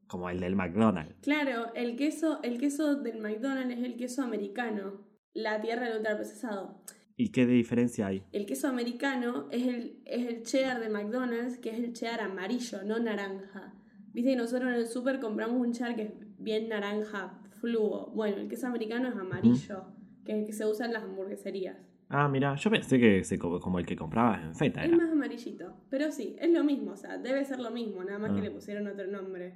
como 0.08 0.30
el 0.30 0.40
del 0.40 0.56
McDonald's. 0.56 1.16
Claro, 1.22 1.74
el 1.74 1.96
queso, 1.96 2.40
el 2.44 2.60
queso 2.60 2.96
del 2.96 3.20
McDonald's 3.20 3.78
es 3.78 3.84
el 3.84 3.96
queso 3.96 4.24
americano. 4.24 5.06
La 5.34 5.60
tierra 5.60 5.88
del 5.88 5.98
ultraprocesado. 5.98 6.82
¿Y 7.18 7.30
qué 7.30 7.46
diferencia 7.46 8.08
hay? 8.08 8.24
El 8.32 8.46
queso 8.46 8.68
americano 8.68 9.48
es 9.52 9.68
el, 9.68 10.02
es 10.06 10.28
el 10.28 10.44
cheddar 10.44 10.80
de 10.82 10.90
McDonald's, 10.90 11.58
que 11.58 11.70
es 11.70 11.80
el 11.80 11.94
cheddar 11.94 12.22
amarillo, 12.22 12.84
no 12.84 13.00
naranja. 13.00 13.74
Viste 14.14 14.32
que 14.32 14.38
nosotros 14.38 14.70
en 14.70 14.80
el 14.80 14.88
súper 14.88 15.20
compramos 15.20 15.60
un 15.60 15.72
cheddar 15.72 15.96
que 15.96 16.02
es 16.04 16.12
bien 16.38 16.70
naranja, 16.70 17.42
fluo. 17.60 18.12
Bueno, 18.14 18.38
el 18.38 18.50
queso 18.50 18.68
americano 18.68 19.08
es 19.08 19.16
amarillo, 19.16 19.86
que 20.26 20.32
es 20.34 20.40
el 20.40 20.46
que 20.46 20.54
se 20.54 20.66
usa 20.66 20.86
en 20.86 20.94
las 20.94 21.04
hamburgueserías. 21.04 21.78
Ah, 22.10 22.28
mira, 22.28 22.56
yo 22.56 22.70
pensé 22.70 23.00
que 23.00 23.24
se, 23.24 23.40
co- 23.40 23.60
como 23.60 23.80
el 23.80 23.86
que 23.86 23.96
comprabas 23.96 24.44
en 24.44 24.56
feta 24.56 24.82
Es 24.84 24.90
era. 24.90 24.98
más 24.98 25.12
amarillito, 25.12 25.74
pero 25.90 26.12
sí, 26.12 26.36
es 26.40 26.52
lo 26.52 26.64
mismo, 26.64 26.92
o 26.92 26.98
sea, 26.98 27.18
debe 27.18 27.44
ser 27.46 27.60
lo 27.60 27.72
mismo, 27.72 28.04
nada 28.04 28.20
más 28.20 28.32
Ah. 28.32 28.36
que 28.36 28.42
le 28.42 28.52
pusieron 28.52 28.88
otro 28.88 29.08
nombre. 29.08 29.54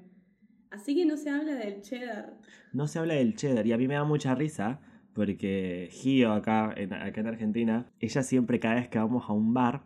Así 0.71 0.95
que 0.95 1.05
no 1.05 1.17
se 1.17 1.29
habla 1.29 1.55
del 1.55 1.81
cheddar. 1.81 2.37
No 2.73 2.87
se 2.87 2.99
habla 2.99 3.15
del 3.15 3.35
cheddar 3.35 3.65
y 3.67 3.71
a 3.73 3.77
mí 3.77 3.87
me 3.87 3.95
da 3.95 4.03
mucha 4.03 4.35
risa 4.35 4.79
porque 5.13 5.89
Gio 5.91 6.31
acá 6.31 6.73
en, 6.77 6.93
acá 6.93 7.21
en 7.21 7.27
Argentina, 7.27 7.91
ella 7.99 8.23
siempre 8.23 8.59
cada 8.59 8.75
vez 8.75 8.87
que 8.87 8.99
vamos 8.99 9.25
a 9.27 9.33
un 9.33 9.53
bar 9.53 9.83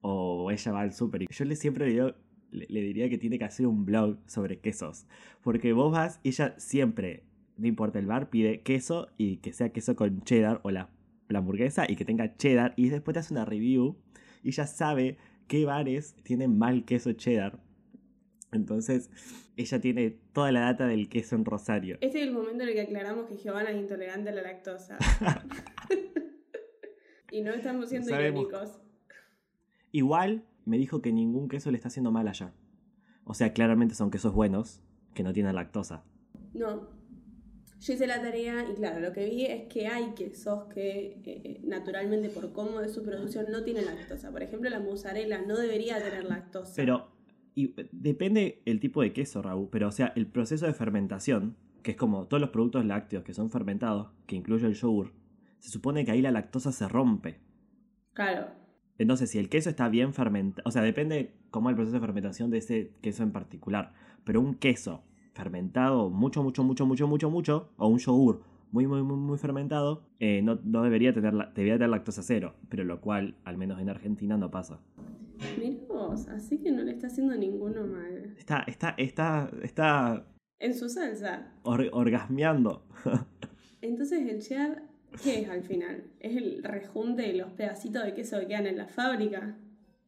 o 0.00 0.50
ella 0.50 0.72
va 0.72 0.80
al 0.80 0.92
súper, 0.92 1.24
yo 1.30 1.44
le 1.44 1.56
siempre 1.56 1.86
le, 1.86 1.92
digo- 1.92 2.14
le, 2.50 2.66
le 2.68 2.80
diría 2.82 3.08
que 3.08 3.18
tiene 3.18 3.38
que 3.38 3.44
hacer 3.44 3.66
un 3.66 3.84
blog 3.84 4.18
sobre 4.26 4.58
quesos. 4.58 5.06
Porque 5.42 5.72
vos 5.72 5.92
vas 5.92 6.20
y 6.22 6.28
ella 6.30 6.54
siempre, 6.58 7.22
no 7.56 7.66
importa 7.66 7.98
el 7.98 8.06
bar, 8.06 8.30
pide 8.30 8.62
queso 8.62 9.08
y 9.16 9.38
que 9.38 9.52
sea 9.52 9.70
queso 9.70 9.96
con 9.96 10.22
cheddar 10.22 10.60
o 10.64 10.70
la, 10.70 10.90
la 11.28 11.38
hamburguesa 11.38 11.86
y 11.88 11.96
que 11.96 12.04
tenga 12.04 12.36
cheddar 12.36 12.74
y 12.76 12.88
después 12.88 13.14
te 13.14 13.20
hace 13.20 13.34
una 13.34 13.44
review 13.44 13.96
y 14.42 14.52
ya 14.52 14.66
sabe 14.66 15.18
qué 15.48 15.64
bares 15.64 16.14
tienen 16.22 16.58
mal 16.58 16.84
queso 16.84 17.12
cheddar. 17.12 17.60
Entonces, 18.52 19.10
ella 19.56 19.80
tiene 19.80 20.10
toda 20.32 20.52
la 20.52 20.60
data 20.60 20.86
del 20.86 21.08
queso 21.08 21.36
en 21.36 21.44
Rosario. 21.44 21.96
Este 22.00 22.20
es 22.20 22.28
el 22.28 22.34
momento 22.34 22.64
en 22.64 22.68
el 22.68 22.74
que 22.74 22.82
aclaramos 22.82 23.26
que 23.26 23.36
Giovanna 23.36 23.70
es 23.70 23.76
intolerante 23.76 24.28
a 24.28 24.34
la 24.34 24.42
lactosa. 24.42 24.98
y 27.30 27.40
no 27.40 27.52
estamos 27.52 27.88
siendo 27.88 28.10
Sabemos. 28.10 28.42
irónicos. 28.42 28.78
Igual 29.90 30.44
me 30.64 30.76
dijo 30.76 31.00
que 31.00 31.12
ningún 31.12 31.48
queso 31.48 31.70
le 31.70 31.76
está 31.76 31.88
haciendo 31.88 32.12
mal 32.12 32.28
allá. 32.28 32.52
O 33.24 33.34
sea, 33.34 33.52
claramente 33.52 33.94
son 33.94 34.10
quesos 34.10 34.34
buenos 34.34 34.82
que 35.14 35.22
no 35.22 35.32
tienen 35.32 35.54
lactosa. 35.54 36.04
No. 36.52 36.88
Yo 37.82 37.94
hice 37.94 38.06
la 38.06 38.22
tarea 38.22 38.64
y 38.70 38.76
claro, 38.76 39.00
lo 39.00 39.12
que 39.12 39.24
vi 39.24 39.44
es 39.44 39.64
que 39.64 39.88
hay 39.88 40.12
quesos 40.14 40.72
que 40.72 41.20
eh, 41.24 41.24
eh, 41.24 41.60
naturalmente 41.64 42.28
por 42.28 42.52
cómo 42.52 42.80
es 42.80 42.92
su 42.92 43.02
producción 43.02 43.46
no 43.50 43.64
tienen 43.64 43.86
lactosa. 43.86 44.30
Por 44.30 44.40
ejemplo, 44.40 44.70
la 44.70 44.78
mozzarella 44.78 45.42
no 45.42 45.56
debería 45.56 46.00
tener 46.00 46.24
lactosa. 46.24 46.74
Pero 46.76 47.08
Y 47.56 47.74
depende 47.90 48.62
el 48.66 48.78
tipo 48.78 49.02
de 49.02 49.12
queso, 49.12 49.42
Raúl, 49.42 49.68
pero 49.68 49.88
o 49.88 49.90
sea, 49.90 50.12
el 50.14 50.28
proceso 50.28 50.66
de 50.66 50.74
fermentación, 50.74 51.56
que 51.82 51.90
es 51.90 51.96
como 51.96 52.28
todos 52.28 52.40
los 52.40 52.50
productos 52.50 52.84
lácteos 52.84 53.24
que 53.24 53.34
son 53.34 53.50
fermentados, 53.50 54.12
que 54.26 54.36
incluye 54.36 54.64
el 54.64 54.74
yogur, 54.74 55.12
se 55.58 55.70
supone 55.70 56.04
que 56.04 56.12
ahí 56.12 56.22
la 56.22 56.30
lactosa 56.30 56.70
se 56.70 56.86
rompe. 56.86 57.40
Claro. 58.12 58.46
Entonces, 58.96 59.28
si 59.28 59.40
el 59.40 59.48
queso 59.48 59.70
está 59.70 59.88
bien 59.88 60.14
fermentado, 60.14 60.62
o 60.68 60.70
sea, 60.70 60.82
depende 60.82 61.34
cómo 61.50 61.68
es 61.68 61.72
el 61.72 61.76
proceso 61.76 61.96
de 61.96 62.06
fermentación 62.06 62.48
de 62.50 62.58
ese 62.58 62.92
queso 63.02 63.24
en 63.24 63.32
particular, 63.32 63.92
pero 64.22 64.40
un 64.40 64.54
queso 64.54 65.02
fermentado 65.34 66.10
mucho, 66.10 66.42
mucho, 66.42 66.62
mucho, 66.64 66.86
mucho, 66.86 67.06
mucho, 67.08 67.30
mucho, 67.30 67.68
o 67.76 67.86
un 67.88 67.98
yogur 67.98 68.42
muy, 68.70 68.86
muy, 68.86 69.02
muy, 69.02 69.16
muy 69.16 69.38
fermentado, 69.38 70.02
eh, 70.18 70.40
no, 70.42 70.58
no 70.64 70.82
debería, 70.82 71.12
tener, 71.12 71.32
debería 71.54 71.74
tener 71.74 71.90
lactosa 71.90 72.22
cero, 72.22 72.54
pero 72.70 72.84
lo 72.84 73.00
cual, 73.00 73.36
al 73.44 73.56
menos 73.58 73.80
en 73.80 73.90
Argentina, 73.90 74.36
no 74.38 74.50
pasa. 74.50 74.80
Mirá 75.58 75.76
vos, 75.88 76.28
así 76.28 76.58
que 76.58 76.70
no 76.70 76.82
le 76.82 76.92
está 76.92 77.08
haciendo 77.08 77.34
ninguno 77.34 77.86
mal. 77.86 78.34
Está, 78.38 78.60
está, 78.66 78.94
está, 78.96 79.50
está 79.62 80.24
En 80.58 80.74
su 80.74 80.88
salsa. 80.88 81.52
or- 81.64 81.90
orgasmeando. 81.92 82.84
Entonces 83.80 84.26
el 84.28 84.40
cheddar, 84.40 84.82
¿qué 85.22 85.40
es 85.40 85.48
al 85.50 85.62
final? 85.62 86.04
¿Es 86.20 86.36
el 86.36 86.62
rejunte 86.62 87.22
de 87.22 87.34
los 87.34 87.52
pedacitos 87.52 88.04
de 88.04 88.14
queso 88.14 88.38
que 88.40 88.46
quedan 88.46 88.66
en 88.66 88.78
la 88.78 88.86
fábrica? 88.86 89.56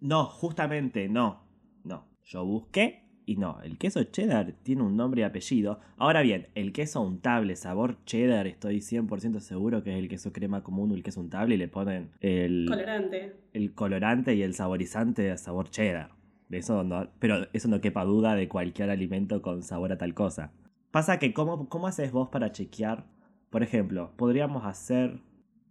No, 0.00 0.24
justamente 0.26 1.08
no. 1.08 1.42
No. 1.82 2.06
Yo 2.24 2.44
busqué 2.44 3.03
y 3.26 3.36
no. 3.36 3.60
El 3.62 3.78
queso 3.78 4.02
cheddar 4.04 4.52
tiene 4.62 4.82
un 4.82 4.96
nombre 4.96 5.22
y 5.22 5.24
apellido. 5.24 5.80
Ahora 5.96 6.22
bien, 6.22 6.48
el 6.54 6.72
queso 6.72 7.00
untable 7.00 7.56
sabor 7.56 7.96
cheddar, 8.04 8.46
estoy 8.46 8.78
100% 8.78 9.40
seguro 9.40 9.82
que 9.82 9.92
es 9.92 9.98
el 9.98 10.08
queso 10.08 10.32
crema 10.32 10.62
común 10.62 10.90
o 10.90 10.94
el 10.94 11.02
queso 11.02 11.20
untable 11.20 11.54
y 11.54 11.58
le 11.58 11.68
ponen 11.68 12.10
el, 12.20 12.66
Colorante. 12.68 13.36
el 13.52 13.72
colorante 13.72 14.34
y 14.34 14.42
el 14.42 14.54
saborizante 14.54 15.22
de 15.22 15.36
sabor 15.38 15.70
cheddar. 15.70 16.10
Eso 16.50 16.84
no, 16.84 17.08
pero 17.18 17.48
eso 17.52 17.68
no 17.68 17.80
quepa 17.80 18.04
duda 18.04 18.34
de 18.34 18.48
cualquier 18.48 18.90
alimento 18.90 19.42
con 19.42 19.62
sabor 19.62 19.92
a 19.92 19.98
tal 19.98 20.14
cosa. 20.14 20.52
Pasa 20.90 21.18
que, 21.18 21.32
¿cómo, 21.32 21.68
cómo 21.68 21.88
haces 21.88 22.12
vos 22.12 22.28
para 22.28 22.52
chequear? 22.52 23.06
Por 23.50 23.62
ejemplo, 23.62 24.12
podríamos 24.16 24.64
hacer 24.64 25.20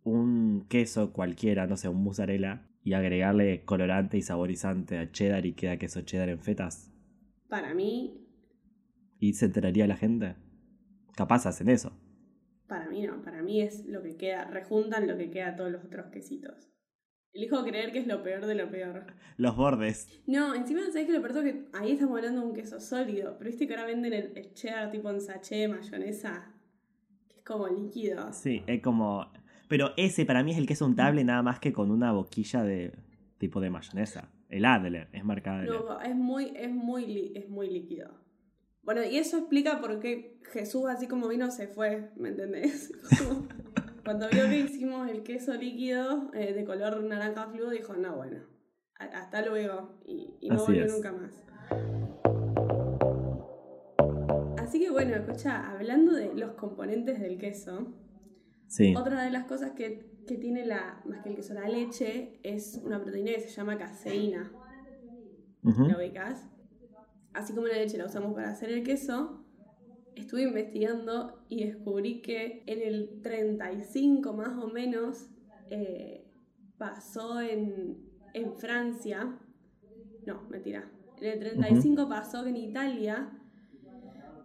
un 0.03 0.65
queso 0.67 1.13
cualquiera, 1.13 1.67
no 1.67 1.77
sé, 1.77 1.87
un 1.87 2.03
mozzarella, 2.03 2.63
y 2.83 2.93
agregarle 2.93 3.63
colorante 3.63 4.17
y 4.17 4.21
saborizante 4.21 4.97
a 4.97 5.11
cheddar 5.11 5.45
y 5.45 5.53
queda 5.53 5.77
queso 5.77 6.01
cheddar 6.01 6.29
en 6.29 6.39
fetas. 6.39 6.92
Para 7.53 7.75
mí, 7.75 8.19
¿Y 9.19 9.33
se 9.33 9.45
enteraría 9.45 9.85
la 9.85 9.95
gente? 9.95 10.35
Capaz 11.15 11.45
hacen 11.45 11.69
eso. 11.69 11.91
para 12.65 12.89
mí 12.89 13.03
no, 13.05 13.21
para 13.21 13.43
mí 13.43 13.61
es 13.61 13.85
lo 13.85 14.01
que 14.01 14.17
queda, 14.17 14.45
rejuntan 14.45 15.05
lo 15.07 15.15
que 15.17 15.29
queda 15.29 15.55
todos 15.55 15.71
los 15.71 15.83
otros 15.85 16.07
quesitos. 16.07 16.71
Elijo 17.31 17.63
creer 17.63 17.91
que 17.91 17.99
es 17.99 18.07
lo 18.07 18.23
peor 18.23 18.47
de 18.47 18.55
lo 18.55 18.71
peor. 18.71 19.05
Los 19.37 19.55
bordes. 19.55 20.07
No, 20.25 20.55
encima, 20.55 20.81
¿sabes 20.87 21.05
que 21.05 21.13
lo 21.13 21.21
peor 21.21 21.45
es 21.45 21.53
que 21.53 21.65
ahí 21.73 21.91
estamos 21.91 22.17
hablando 22.17 22.41
de 22.41 22.47
un 22.47 22.53
queso 22.55 22.79
sólido? 22.79 23.35
Pero 23.37 23.51
viste 23.51 23.67
que 23.67 23.75
ahora 23.75 23.85
venden 23.85 24.13
el, 24.13 24.35
el 24.35 24.53
cheddar 24.55 24.89
tipo 24.89 25.11
en 25.11 25.21
sachet, 25.21 25.69
mayonesa, 25.69 26.51
que 27.29 27.37
es 27.37 27.43
como 27.43 27.67
líquido. 27.67 28.33
Sí, 28.33 28.63
es 28.65 28.81
como... 28.81 29.31
Pero 29.67 29.91
ese 29.95 30.25
para 30.25 30.43
mí 30.43 30.53
es 30.53 30.57
el 30.57 30.65
queso 30.65 30.87
untable 30.87 31.23
nada 31.23 31.43
más 31.43 31.59
que 31.59 31.71
con 31.71 31.91
una 31.91 32.11
boquilla 32.13 32.63
de 32.63 32.93
tipo 33.37 33.61
de 33.61 33.69
mayonesa. 33.69 34.31
El 34.53 34.65
Adler, 34.65 35.07
es 35.13 35.25
marca 35.25 35.57
Adler. 35.57 35.69
No, 35.69 35.99
es 35.99 36.15
muy, 36.15 36.53
es 36.55 36.69
muy, 36.69 37.31
es 37.35 37.49
muy 37.49 37.71
líquido. 37.71 38.11
Bueno, 38.83 39.01
y 39.03 39.17
eso 39.17 39.39
explica 39.39 39.81
por 39.81 39.99
qué 39.99 40.39
Jesús, 40.51 40.85
así 40.89 41.07
como 41.07 41.27
vino, 41.27 41.49
se 41.49 41.67
fue, 41.67 42.11
¿me 42.17 42.29
entendés? 42.29 42.91
Como 43.17 43.47
Cuando 44.03 44.29
vio 44.29 44.43
que 44.49 44.59
hicimos 44.59 45.09
el 45.09 45.23
queso 45.23 45.55
líquido 45.55 46.29
eh, 46.35 46.53
de 46.53 46.65
color 46.65 47.01
naranja 47.03 47.47
fluo, 47.47 47.71
dijo, 47.71 47.95
no, 47.95 48.15
bueno, 48.15 48.43
hasta 48.99 49.43
luego. 49.43 49.97
Y, 50.05 50.35
y 50.39 50.49
no 50.49 50.55
Así 50.55 50.65
volvió 50.65 50.85
es. 50.85 50.93
nunca 50.93 51.11
más. 51.13 51.43
Así 54.59 54.79
que 54.79 54.91
bueno, 54.91 55.15
escucha, 55.15 55.71
hablando 55.71 56.13
de 56.13 56.31
los 56.35 56.51
componentes 56.51 57.19
del 57.19 57.39
queso, 57.39 57.91
Sí. 58.73 58.95
otra 58.95 59.23
de 59.23 59.29
las 59.29 59.45
cosas 59.45 59.73
que, 59.73 60.09
que 60.25 60.35
tiene 60.35 60.65
la, 60.65 60.99
más 61.05 61.21
que 61.21 61.29
el 61.29 61.35
queso, 61.35 61.53
la 61.53 61.67
leche, 61.67 62.39
es 62.41 62.81
una 62.83 62.99
proteína 62.99 63.33
que 63.33 63.41
se 63.41 63.49
llama 63.49 63.77
caseína. 63.77 64.51
Ujú. 65.63 65.83
¿La 65.89 65.97
ubicas? 65.97 66.49
Así 67.33 67.53
como 67.53 67.67
la 67.67 67.77
leche 67.77 67.99
la 67.99 68.07
usamos 68.07 68.33
para 68.33 68.49
hacer 68.49 68.71
el 68.71 68.83
queso, 68.83 69.45
estuve 70.15 70.41
investigando 70.41 71.45
y 71.49 71.65
descubrí 71.65 72.23
que 72.23 72.63
en 72.65 72.81
el 72.81 73.21
35 73.21 74.33
más 74.33 74.57
o 74.57 74.67
menos 74.69 75.29
eh, 75.69 76.25
pasó 76.79 77.41
en, 77.41 78.09
en 78.33 78.55
Francia, 78.55 79.37
no, 80.25 80.41
mentira, 80.49 80.89
en 81.21 81.27
el 81.27 81.39
35 81.39 82.09
pasó 82.09 82.43
que 82.43 82.49
en 82.49 82.57
Italia 82.57 83.39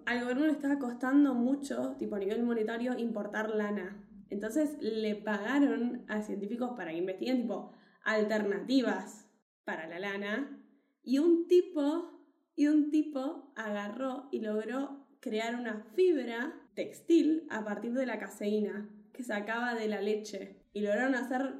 al 0.04 0.20
gobierno 0.20 0.44
le 0.44 0.52
estaba 0.52 0.78
costando 0.78 1.34
mucho, 1.34 1.96
tipo 1.98 2.16
a 2.16 2.18
nivel 2.18 2.42
monetario, 2.42 2.98
importar 2.98 3.54
lana. 3.54 4.04
Entonces 4.30 4.76
le 4.80 5.14
pagaron 5.16 6.04
a 6.08 6.22
científicos 6.22 6.72
para 6.76 6.90
que 6.90 6.98
investiguen 6.98 7.42
tipo 7.42 7.72
alternativas 8.04 9.26
para 9.64 9.86
la 9.86 9.98
lana 9.98 10.62
y 11.02 11.18
un 11.18 11.46
tipo 11.46 12.18
y 12.54 12.66
un 12.66 12.90
tipo 12.90 13.52
agarró 13.54 14.28
y 14.32 14.40
logró 14.40 15.06
crear 15.20 15.54
una 15.54 15.84
fibra 15.94 16.54
textil 16.74 17.46
a 17.50 17.64
partir 17.64 17.92
de 17.92 18.06
la 18.06 18.18
caseína 18.18 18.88
que 19.12 19.22
sacaba 19.22 19.74
de 19.74 19.88
la 19.88 20.00
leche 20.00 20.62
y 20.72 20.80
lograron 20.80 21.14
hacer 21.14 21.54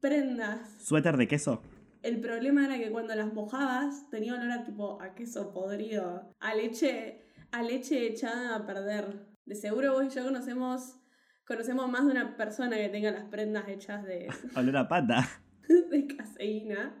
prendas. 0.00 0.82
Suéter 0.82 1.16
de 1.16 1.28
queso. 1.28 1.62
El 2.02 2.20
problema 2.20 2.64
era 2.64 2.78
que 2.78 2.90
cuando 2.90 3.14
las 3.14 3.32
mojabas 3.32 4.08
tenía 4.10 4.34
olor 4.34 4.52
a 4.52 4.64
tipo 4.64 5.00
a 5.02 5.14
queso 5.14 5.52
podrido, 5.52 6.32
a 6.40 6.54
leche, 6.54 7.20
a 7.52 7.62
leche 7.62 8.06
echada 8.06 8.56
a 8.56 8.66
perder. 8.66 9.26
De 9.44 9.54
seguro 9.54 9.92
vos 9.92 10.04
y 10.06 10.16
yo 10.16 10.24
conocemos 10.24 10.99
conocemos 11.50 11.90
más 11.90 12.04
de 12.06 12.12
una 12.12 12.36
persona 12.36 12.76
que 12.76 12.88
tenga 12.88 13.10
las 13.10 13.24
prendas 13.24 13.68
hechas 13.68 14.04
de 14.04 14.28
Olor 14.56 14.76
a 14.76 14.88
pata. 14.88 15.28
de 15.90 16.06
caseína. 16.06 16.94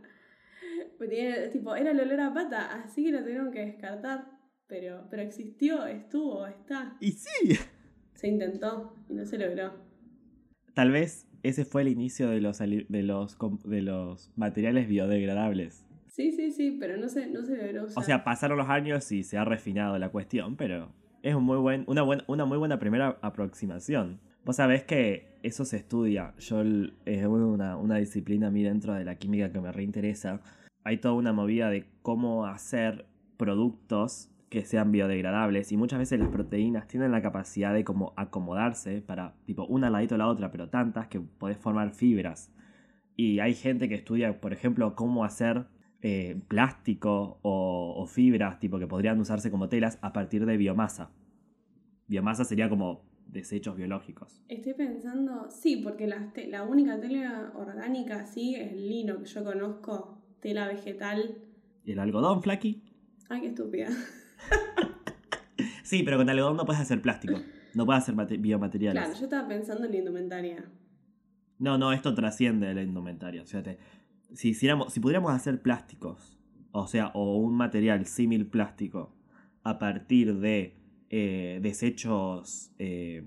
Pues 0.98 1.08
tiene, 1.08 1.48
tipo, 1.48 1.74
era 1.76 1.92
el 1.92 2.00
olor 2.00 2.20
a 2.20 2.34
pata, 2.34 2.82
así 2.82 3.04
que 3.04 3.12
lo 3.12 3.20
tuvieron 3.20 3.52
que 3.52 3.60
descartar. 3.64 4.26
Pero, 4.66 5.06
pero 5.08 5.22
existió, 5.22 5.86
estuvo, 5.86 6.46
está. 6.46 6.96
Y 7.00 7.12
sí. 7.12 7.56
Se 8.14 8.28
intentó 8.28 8.96
y 9.08 9.14
no 9.14 9.24
se 9.24 9.38
logró. 9.38 9.72
Tal 10.74 10.90
vez 10.90 11.26
ese 11.42 11.64
fue 11.64 11.82
el 11.82 11.88
inicio 11.88 12.28
de 12.28 12.40
los, 12.40 12.58
de 12.58 13.02
los, 13.02 13.36
de 13.64 13.82
los 13.82 14.32
materiales 14.36 14.88
biodegradables. 14.88 15.86
Sí, 16.08 16.32
sí, 16.32 16.50
sí, 16.50 16.76
pero 16.78 16.96
no 16.96 17.08
se, 17.08 17.28
no 17.28 17.42
se 17.42 17.56
logró 17.56 17.84
usar. 17.84 18.02
O 18.02 18.04
sea, 18.04 18.24
pasaron 18.24 18.58
los 18.58 18.68
años 18.68 19.10
y 19.12 19.22
se 19.22 19.38
ha 19.38 19.44
refinado 19.44 19.96
la 19.98 20.10
cuestión, 20.10 20.56
pero 20.56 20.92
es 21.22 21.34
un 21.34 21.44
muy 21.44 21.58
buen, 21.58 21.84
una, 21.86 22.02
buen- 22.02 22.22
una 22.26 22.44
muy 22.44 22.58
buena 22.58 22.78
primera 22.78 23.18
aproximación. 23.22 24.20
Vos 24.44 24.56
sabés 24.56 24.84
que 24.84 25.38
eso 25.42 25.64
se 25.64 25.76
estudia. 25.76 26.34
Yo 26.38 26.62
es 27.04 27.26
una, 27.26 27.76
una 27.76 27.96
disciplina 27.96 28.48
a 28.48 28.50
mí 28.50 28.62
dentro 28.62 28.94
de 28.94 29.04
la 29.04 29.16
química 29.16 29.52
que 29.52 29.60
me 29.60 29.70
reinteresa. 29.72 30.40
Hay 30.82 30.98
toda 30.98 31.14
una 31.14 31.32
movida 31.32 31.68
de 31.68 31.86
cómo 32.02 32.46
hacer 32.46 33.06
productos 33.36 34.30
que 34.48 34.64
sean 34.64 34.90
biodegradables 34.90 35.70
y 35.72 35.76
muchas 35.76 36.00
veces 36.00 36.18
las 36.18 36.28
proteínas 36.28 36.88
tienen 36.88 37.12
la 37.12 37.22
capacidad 37.22 37.72
de 37.72 37.84
como 37.84 38.12
acomodarse 38.16 39.00
para 39.00 39.34
tipo 39.44 39.64
una 39.66 39.86
al 39.86 39.92
ladito 39.92 40.14
de 40.14 40.18
la 40.18 40.26
otra, 40.28 40.50
pero 40.50 40.68
tantas 40.68 41.06
que 41.06 41.20
podés 41.20 41.56
formar 41.58 41.92
fibras. 41.92 42.52
Y 43.16 43.38
hay 43.40 43.54
gente 43.54 43.88
que 43.88 43.94
estudia, 43.94 44.40
por 44.40 44.52
ejemplo, 44.52 44.96
cómo 44.96 45.24
hacer 45.24 45.66
eh, 46.02 46.40
plástico 46.48 47.38
o, 47.42 47.94
o 47.96 48.06
fibras 48.06 48.58
tipo 48.58 48.78
que 48.78 48.86
podrían 48.86 49.20
usarse 49.20 49.50
como 49.50 49.68
telas 49.68 49.98
a 50.00 50.12
partir 50.12 50.46
de 50.46 50.56
biomasa. 50.56 51.10
Biomasa 52.08 52.44
sería 52.44 52.68
como 52.68 53.09
desechos 53.32 53.76
biológicos. 53.76 54.42
Estoy 54.48 54.74
pensando, 54.74 55.48
sí, 55.50 55.76
porque 55.76 56.06
la, 56.06 56.64
única 56.64 57.00
tela 57.00 57.52
orgánica 57.54 58.26
sí 58.26 58.54
es 58.54 58.72
el 58.72 58.88
lino 58.88 59.18
que 59.18 59.26
yo 59.26 59.44
conozco, 59.44 60.18
tela 60.40 60.66
vegetal. 60.68 61.36
¿Y 61.84 61.92
el 61.92 61.98
algodón, 61.98 62.42
Flaky? 62.42 62.82
Ay, 63.28 63.42
qué 63.42 63.46
estúpida. 63.48 63.88
Sí, 65.82 66.04
pero 66.04 66.18
con 66.18 66.30
algodón 66.30 66.56
no 66.56 66.64
puedes 66.64 66.80
hacer 66.80 67.02
plástico. 67.02 67.40
No 67.74 67.84
puedes 67.84 68.04
hacer 68.04 68.14
mate- 68.14 68.36
biomateriales. 68.36 69.02
Claro, 69.02 69.18
yo 69.18 69.24
estaba 69.24 69.48
pensando 69.48 69.86
en 69.86 69.90
la 69.90 69.98
indumentaria. 69.98 70.64
No, 71.58 71.78
no, 71.78 71.92
esto 71.92 72.14
trasciende 72.14 72.72
la 72.74 72.82
indumentaria. 72.82 73.44
Fíjate, 73.44 73.78
si, 74.32 74.50
hiciéramos, 74.50 74.92
si 74.92 75.00
pudiéramos 75.00 75.32
hacer 75.32 75.60
plásticos, 75.62 76.38
o 76.72 76.86
sea, 76.86 77.08
o 77.14 77.36
un 77.38 77.54
material 77.56 78.06
símil 78.06 78.46
plástico, 78.46 79.16
a 79.62 79.78
partir 79.78 80.36
de 80.38 80.79
eh, 81.10 81.58
desechos 81.62 82.70
eh, 82.78 83.22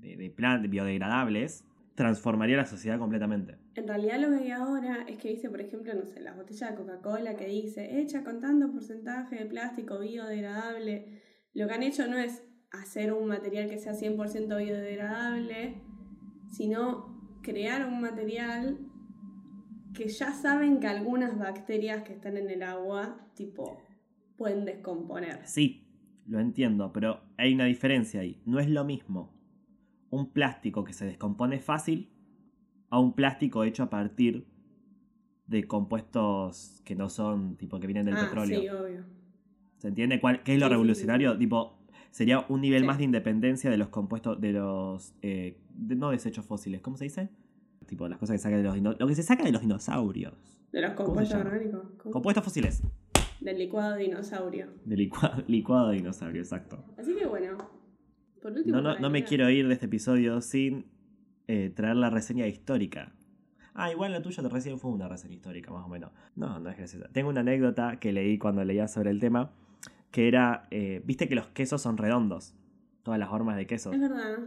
de, 0.00 0.16
de 0.16 0.30
plan- 0.30 0.68
biodegradables, 0.70 1.64
transformaría 1.94 2.56
la 2.56 2.66
sociedad 2.66 2.98
completamente. 2.98 3.56
En 3.76 3.86
realidad 3.86 4.18
lo 4.20 4.28
que 4.30 4.44
hay 4.44 4.50
ahora 4.50 5.04
es 5.08 5.18
que 5.18 5.28
dice, 5.30 5.48
por 5.50 5.60
ejemplo, 5.60 5.92
no 5.94 6.06
sé, 6.06 6.20
las 6.20 6.36
botellas 6.36 6.70
de 6.70 6.76
Coca-Cola 6.76 7.36
que 7.36 7.46
dice, 7.46 8.00
hecha 8.00 8.24
con 8.24 8.40
tanto 8.40 8.70
porcentaje 8.72 9.36
de 9.36 9.46
plástico 9.46 9.98
biodegradable. 10.00 11.20
Lo 11.52 11.66
que 11.68 11.74
han 11.74 11.82
hecho 11.82 12.06
no 12.08 12.16
es 12.18 12.42
hacer 12.72 13.12
un 13.12 13.28
material 13.28 13.68
que 13.68 13.78
sea 13.78 13.92
100% 13.94 14.56
biodegradable, 14.56 15.82
sino 16.50 17.38
crear 17.42 17.86
un 17.86 18.00
material 18.00 18.78
que 19.94 20.08
ya 20.08 20.32
saben 20.32 20.80
que 20.80 20.88
algunas 20.88 21.38
bacterias 21.38 22.02
que 22.02 22.12
están 22.14 22.36
en 22.36 22.50
el 22.50 22.62
agua, 22.64 23.28
tipo 23.34 23.80
pueden 24.36 24.64
descomponer. 24.64 25.46
Sí, 25.46 25.83
lo 26.26 26.40
entiendo, 26.40 26.92
pero 26.92 27.20
hay 27.36 27.54
una 27.54 27.64
diferencia 27.66 28.20
ahí. 28.20 28.40
No 28.46 28.58
es 28.60 28.68
lo 28.68 28.84
mismo 28.84 29.32
un 30.10 30.30
plástico 30.32 30.84
que 30.84 30.92
se 30.92 31.04
descompone 31.06 31.58
fácil 31.58 32.10
a 32.90 32.98
un 33.00 33.14
plástico 33.14 33.64
hecho 33.64 33.82
a 33.82 33.90
partir 33.90 34.46
de 35.46 35.64
compuestos 35.64 36.80
que 36.84 36.94
no 36.94 37.08
son, 37.08 37.56
tipo, 37.56 37.78
que 37.80 37.86
vienen 37.86 38.06
del 38.06 38.14
ah, 38.16 38.20
petróleo. 38.20 38.60
sí, 38.60 38.68
obvio. 38.68 39.04
¿Se 39.78 39.88
entiende 39.88 40.20
cuál, 40.20 40.42
qué 40.42 40.54
es 40.54 40.58
lo 40.60 40.66
Sí, 40.66 40.68
sí, 40.68 40.72
revolucionario? 40.72 41.36
Tipo, 41.36 41.78
sería 42.10 42.46
un 42.48 42.60
nivel 42.62 42.84
más 42.84 42.98
de 42.98 43.04
independencia 43.04 43.70
de 43.70 43.76
los 43.76 43.88
compuestos, 43.88 44.40
de 44.40 44.52
los, 44.52 45.14
eh, 45.20 45.58
de- 45.74 45.96
no 45.96 46.10
desechos 46.10 46.46
fósiles, 46.46 46.80
¿cómo 46.80 46.96
se 46.96 47.04
dice? 47.04 47.28
Tipo, 47.86 48.08
las 48.08 48.18
cosas 48.18 48.34
que 48.34 48.38
sacan 48.38 48.62
de 48.62 48.80
los 48.80 48.98
lo 48.98 49.06
que 49.06 49.14
se 49.14 49.22
saca 49.22 49.44
de 49.44 49.52
los 49.52 49.60
dinosaurios. 49.60 50.34
De 50.72 50.80
los 50.80 50.92
¿Cómo 50.92 51.08
se 51.08 51.34
compuestos 51.34 51.40
orgánicos. 51.40 51.82
Compuestos 52.10 52.44
fósiles. 52.44 52.82
Del 53.44 53.58
licuado 53.58 53.96
dinosaurio. 53.96 54.68
De 54.86 54.96
licuado, 54.96 55.44
licuado 55.48 55.88
de 55.90 55.96
dinosaurio, 55.96 56.40
exacto. 56.40 56.82
Así 56.96 57.14
que 57.14 57.26
bueno. 57.26 57.58
Por 58.40 58.52
último. 58.52 58.76
No, 58.76 58.82
no, 58.82 58.98
no 58.98 59.10
me 59.10 59.22
quiero 59.24 59.50
ir 59.50 59.68
de 59.68 59.74
este 59.74 59.84
episodio 59.84 60.40
sin 60.40 60.86
eh, 61.46 61.70
traer 61.74 61.96
la 61.96 62.08
reseña 62.08 62.46
histórica. 62.46 63.12
Ah, 63.74 63.90
igual 63.90 64.12
la 64.12 64.22
tuya 64.22 64.42
recién 64.48 64.78
fue 64.78 64.90
una 64.92 65.08
reseña 65.08 65.34
histórica, 65.34 65.70
más 65.72 65.84
o 65.84 65.88
menos. 65.88 66.10
No, 66.36 66.58
no 66.58 66.70
es 66.70 66.76
graciosa. 66.78 67.08
Tengo 67.12 67.28
una 67.28 67.40
anécdota 67.40 67.98
que 68.00 68.12
leí 68.12 68.38
cuando 68.38 68.64
leía 68.64 68.88
sobre 68.88 69.10
el 69.10 69.20
tema, 69.20 69.52
que 70.10 70.26
era, 70.26 70.66
eh, 70.70 71.02
viste 71.04 71.28
que 71.28 71.34
los 71.34 71.48
quesos 71.48 71.82
son 71.82 71.98
redondos, 71.98 72.54
todas 73.02 73.20
las 73.20 73.28
formas 73.28 73.56
de 73.56 73.66
quesos. 73.66 73.92
Es 73.92 74.00
verdad. 74.00 74.38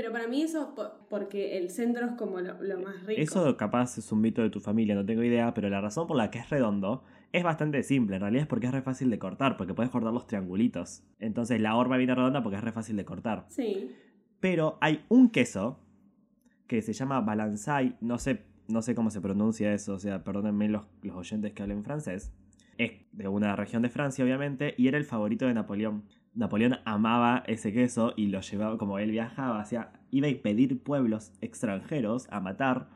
Pero 0.00 0.12
para 0.12 0.26
mí 0.28 0.40
eso 0.42 0.74
po- 0.74 0.92
porque 1.10 1.58
el 1.58 1.68
centro 1.68 2.06
es 2.06 2.12
como 2.12 2.40
lo, 2.40 2.62
lo 2.62 2.80
más 2.80 3.04
rico. 3.04 3.20
Eso 3.20 3.54
capaz 3.58 3.98
es 3.98 4.10
un 4.12 4.22
mito 4.22 4.40
de 4.40 4.48
tu 4.48 4.58
familia, 4.58 4.94
no 4.94 5.04
tengo 5.04 5.22
idea, 5.22 5.52
pero 5.52 5.68
la 5.68 5.82
razón 5.82 6.06
por 6.06 6.16
la 6.16 6.30
que 6.30 6.38
es 6.38 6.48
redondo 6.48 7.04
es 7.32 7.44
bastante 7.44 7.82
simple. 7.82 8.16
En 8.16 8.22
realidad 8.22 8.42
es 8.44 8.48
porque 8.48 8.66
es 8.66 8.72
re 8.72 8.80
fácil 8.80 9.10
de 9.10 9.18
cortar, 9.18 9.58
porque 9.58 9.74
puedes 9.74 9.92
cortar 9.92 10.10
los 10.14 10.26
triangulitos. 10.26 11.02
Entonces 11.18 11.60
la 11.60 11.76
horma 11.76 11.98
viene 11.98 12.14
redonda 12.14 12.42
porque 12.42 12.56
es 12.56 12.64
re 12.64 12.72
fácil 12.72 12.96
de 12.96 13.04
cortar. 13.04 13.44
Sí. 13.48 13.94
Pero 14.40 14.78
hay 14.80 15.04
un 15.10 15.28
queso 15.28 15.80
que 16.66 16.80
se 16.80 16.94
llama 16.94 17.20
Balanzai, 17.20 17.96
no 18.00 18.16
sé, 18.18 18.42
no 18.68 18.80
sé 18.80 18.94
cómo 18.94 19.10
se 19.10 19.20
pronuncia 19.20 19.74
eso, 19.74 19.92
o 19.94 19.98
sea, 19.98 20.24
perdónenme 20.24 20.70
los, 20.70 20.86
los 21.02 21.14
oyentes 21.14 21.52
que 21.52 21.62
hablen 21.62 21.84
francés. 21.84 22.32
Es 22.78 22.92
de 23.12 23.28
una 23.28 23.54
región 23.54 23.82
de 23.82 23.90
Francia, 23.90 24.24
obviamente, 24.24 24.74
y 24.78 24.88
era 24.88 24.96
el 24.96 25.04
favorito 25.04 25.46
de 25.46 25.52
Napoleón. 25.52 26.04
Napoleón 26.34 26.76
amaba 26.84 27.42
ese 27.46 27.72
queso 27.72 28.12
y 28.16 28.26
lo 28.28 28.40
llevaba, 28.40 28.78
como 28.78 28.98
él 28.98 29.10
viajaba, 29.10 29.60
hacia, 29.60 29.90
iba 30.10 30.28
a 30.28 30.34
pedir 30.42 30.80
pueblos 30.82 31.32
extranjeros 31.40 32.28
a 32.30 32.40
matar 32.40 32.88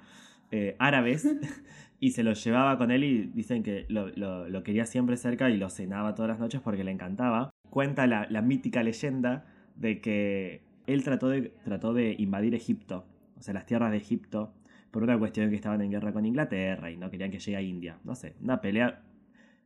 eh, 0.51 0.77
árabes 0.79 1.27
y 2.01 2.11
se 2.13 2.23
los 2.23 2.43
llevaba 2.45 2.79
con 2.79 2.91
él 2.91 3.05
y 3.05 3.25
dicen 3.35 3.63
que 3.63 3.87
lo, 3.89 4.09
lo- 4.09 4.49
lo 4.49 4.63
quería 4.63 4.87
siempre 4.87 5.17
cerca 5.17 5.51
y 5.51 5.57
lo 5.57 5.71
cenaba 5.71 6.15
todas 6.15 6.31
las 6.31 6.39
noches 6.39 6.61
porque 6.61 6.85
le 6.85 6.91
encantaba. 6.93 7.51
Cuenta 7.71 8.07
la, 8.07 8.27
la 8.31 8.43
mítica 8.43 8.83
leyenda 8.83 9.47
de 9.77 10.01
que 10.01 10.63
él 10.87 11.03
trató 11.03 11.29
de, 11.29 11.53
trató 11.65 11.93
de 11.95 12.15
invadir 12.19 12.55
Egipto, 12.55 13.07
o 13.39 13.43
sea, 13.43 13.55
las 13.55 13.67
tierras 13.67 13.91
de 13.91 13.97
Egipto, 13.97 14.53
por 14.91 15.03
una 15.03 15.19
cuestión 15.19 15.51
que 15.51 15.57
estaban 15.57 15.81
en 15.83 15.91
guerra 15.91 16.13
con 16.13 16.25
Inglaterra 16.25 16.91
y 16.91 16.97
no 16.97 17.11
querían 17.11 17.31
que 17.33 17.41
llegue 17.41 17.57
a 17.57 17.63
India. 17.63 17.99
No 18.05 18.15
sé, 18.15 18.35
una 18.41 18.61
pelea. 18.61 19.03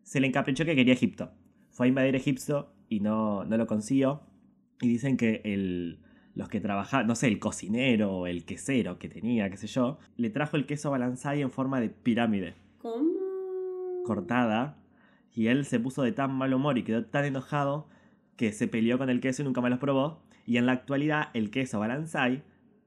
Se 0.02 0.20
le 0.20 0.26
encaprichó 0.26 0.64
que 0.64 0.74
quería 0.76 0.94
Egipto. 0.94 1.32
Fue 1.70 1.86
a 1.86 1.88
invadir 1.88 2.16
Egipto 2.16 2.72
y 2.88 3.00
no, 3.00 3.44
no 3.44 3.56
lo 3.56 3.66
consiguió. 3.66 4.22
Y 4.80 4.88
dicen 4.88 5.16
que 5.16 5.40
el, 5.44 5.98
los 6.34 6.48
que 6.48 6.60
trabajaban, 6.60 7.06
no 7.06 7.14
sé, 7.14 7.26
el 7.26 7.38
cocinero 7.38 8.12
o 8.12 8.26
el 8.26 8.44
quesero 8.44 8.98
que 8.98 9.08
tenía, 9.08 9.50
qué 9.50 9.56
sé 9.56 9.66
yo, 9.66 9.98
le 10.16 10.30
trajo 10.30 10.56
el 10.56 10.66
queso 10.66 10.90
balanzai 10.90 11.42
en 11.42 11.50
forma 11.50 11.80
de 11.80 11.88
pirámide 11.88 12.54
¿Cómo? 12.78 13.10
cortada 14.04 14.78
y 15.34 15.48
él 15.48 15.64
se 15.64 15.80
puso 15.80 16.02
de 16.02 16.12
tan 16.12 16.32
mal 16.32 16.54
humor 16.54 16.78
y 16.78 16.84
quedó 16.84 17.04
tan 17.04 17.24
enojado 17.24 17.88
que 18.36 18.52
se 18.52 18.68
peleó 18.68 18.98
con 18.98 19.10
el 19.10 19.20
queso 19.20 19.42
y 19.42 19.44
nunca 19.44 19.60
más 19.60 19.70
los 19.70 19.80
probó. 19.80 20.22
Y 20.46 20.56
en 20.56 20.66
la 20.66 20.72
actualidad 20.72 21.28
el 21.34 21.50
queso 21.50 21.80
Balanzai 21.80 22.42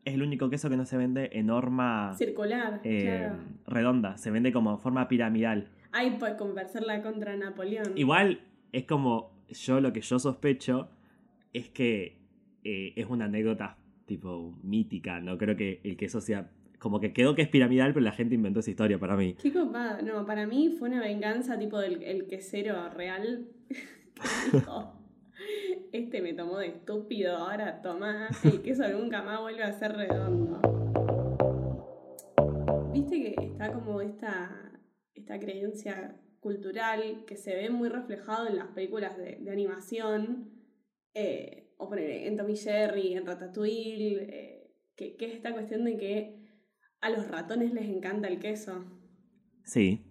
es 0.06 0.14
el 0.16 0.24
único 0.24 0.50
queso 0.50 0.70
que 0.70 0.78
no 0.78 0.86
se 0.86 0.98
vende 0.98 1.30
en 1.34 1.50
horma 1.50 2.14
Circular, 2.18 2.82
eh, 2.84 3.04
claro. 3.28 3.36
redonda, 3.68 4.18
se 4.18 4.32
vende 4.32 4.52
como 4.52 4.72
en 4.72 4.80
forma 4.80 5.08
piramidal. 5.08 5.68
Ay, 5.92 6.18
por 6.20 6.38
conversarla 6.38 7.04
contra 7.04 7.36
Napoleón. 7.36 7.98
Igual 7.98 8.42
es 8.72 8.86
como 8.86 9.31
yo 9.54 9.82
lo 9.82 9.94
que 9.94 10.02
yo 10.02 10.20
sospecho 10.20 10.90
es 11.54 11.70
que 11.70 12.20
eh, 12.64 12.94
es 12.96 13.08
una 13.08 13.26
anécdota 13.26 13.78
tipo 14.06 14.58
mítica, 14.64 15.20
no 15.20 15.38
creo 15.38 15.56
que 15.56 15.82
el 15.84 15.98
queso 15.98 16.22
sea 16.22 16.52
como 16.82 17.00
que 17.00 17.14
quedó 17.14 17.36
que 17.36 17.44
es 17.44 17.48
piramidal, 17.48 17.94
pero 17.94 18.04
la 18.04 18.12
gente 18.12 18.34
inventó 18.34 18.60
esa 18.60 18.72
historia 18.72 18.98
para 18.98 19.16
mí. 19.16 19.36
Qué 19.36 19.54
copada. 19.54 20.02
No, 20.02 20.26
para 20.26 20.48
mí 20.48 20.76
fue 20.80 20.90
una 20.90 21.00
venganza 21.00 21.60
tipo 21.60 21.80
del 21.80 22.02
el 22.02 22.26
quesero 22.26 22.90
real. 22.90 23.48
este 25.92 26.22
me 26.24 26.34
tomó 26.34 26.58
de 26.58 26.70
estúpido, 26.70 27.38
ahora 27.38 27.84
toma. 27.84 28.30
El 28.44 28.64
queso 28.64 28.88
nunca 28.90 29.22
más 29.22 29.42
vuelve 29.42 29.62
a 29.62 29.72
ser 29.74 29.92
redondo. 29.94 30.60
Viste 32.92 33.22
que 33.22 33.36
está 33.46 33.72
como 33.72 34.02
esta, 34.02 34.72
esta 35.14 35.40
creencia 35.40 36.16
cultural 36.42 37.24
que 37.26 37.38
se 37.38 37.56
ve 37.56 37.70
muy 37.70 37.88
reflejado 37.88 38.48
en 38.48 38.58
las 38.58 38.68
películas 38.70 39.16
de, 39.18 39.38
de 39.38 39.52
animación. 39.52 40.50
eh, 41.14 41.74
o 41.78 41.90
poner 41.90 42.10
en 42.28 42.38
Tommy 42.38 42.56
Jerry, 42.56 43.14
en 43.16 43.26
Ratatouille. 43.26 44.18
eh, 44.30 44.76
que, 44.96 45.16
que 45.18 45.26
es 45.28 45.34
esta 45.36 45.52
cuestión 45.54 45.84
de 45.86 45.98
que 45.98 46.42
a 47.02 47.10
los 47.10 47.28
ratones 47.28 47.74
les 47.74 47.86
encanta 47.86 48.28
el 48.28 48.40
queso. 48.40 48.86
Sí, 49.64 50.02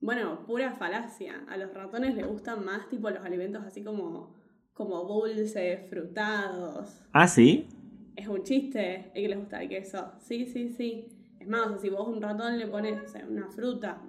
Bueno, 0.00 0.46
pura 0.46 0.72
falacia. 0.72 1.44
A 1.48 1.56
los 1.56 1.74
ratones 1.74 2.14
les 2.14 2.26
gustan 2.26 2.64
más 2.64 2.88
tipo 2.88 3.10
los 3.10 3.24
alimentos 3.24 3.62
así 3.64 3.82
como, 3.84 4.34
como 4.72 5.04
dulces, 5.04 5.88
frutados. 5.90 7.02
Ah, 7.12 7.26
sí. 7.28 7.66
Es 8.16 8.28
un 8.28 8.42
chiste 8.44 9.10
el 9.14 9.22
que 9.22 9.28
les 9.28 9.38
gusta 9.38 9.62
el 9.62 9.68
queso. 9.68 10.12
Sí, 10.20 10.46
sí, 10.46 10.70
sí. 10.70 11.06
Es 11.40 11.48
más, 11.48 11.66
o 11.66 11.70
sea, 11.70 11.78
si 11.78 11.88
vos 11.90 12.06
a 12.06 12.10
un 12.10 12.22
ratón 12.22 12.58
le 12.58 12.66
pones 12.68 13.02
o 13.02 13.08
sea, 13.08 13.26
una 13.26 13.48
fruta, 13.50 14.00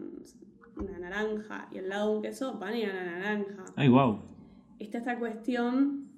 una 0.78 1.00
naranja, 1.00 1.68
y 1.72 1.78
al 1.78 1.90
lado 1.90 2.12
un 2.12 2.22
queso, 2.22 2.58
van 2.58 2.74
a 2.74 2.78
ir 2.78 2.90
a 2.90 2.94
la 2.94 3.04
naranja. 3.04 3.66
Ay, 3.76 3.90
wow. 3.90 4.20
Está 4.80 4.98
esta 5.00 5.20
cuestión, 5.20 6.10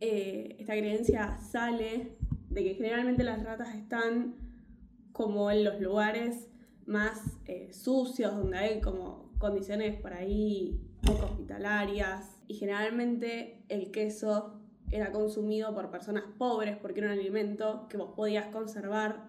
eh, 0.00 0.56
esta 0.58 0.74
creencia 0.74 1.38
sale 1.38 2.16
de 2.50 2.64
que 2.64 2.74
generalmente 2.74 3.24
las 3.24 3.42
ratas 3.42 3.74
están 3.74 4.34
como 5.12 5.50
en 5.50 5.64
los 5.64 5.80
lugares 5.80 6.48
más 6.86 7.38
eh, 7.46 7.70
sucios, 7.72 8.36
donde 8.36 8.58
hay 8.58 8.80
como 8.80 9.30
condiciones 9.38 10.00
por 10.00 10.12
ahí 10.12 10.80
poco 11.02 11.26
hospitalarias. 11.26 12.40
Y 12.46 12.54
generalmente 12.54 13.64
el 13.68 13.90
queso 13.90 14.54
era 14.90 15.12
consumido 15.12 15.74
por 15.74 15.90
personas 15.90 16.24
pobres 16.38 16.76
porque 16.76 17.00
era 17.00 17.12
un 17.12 17.18
alimento 17.18 17.86
que 17.88 17.96
vos 17.96 18.14
podías 18.16 18.46
conservar 18.46 19.28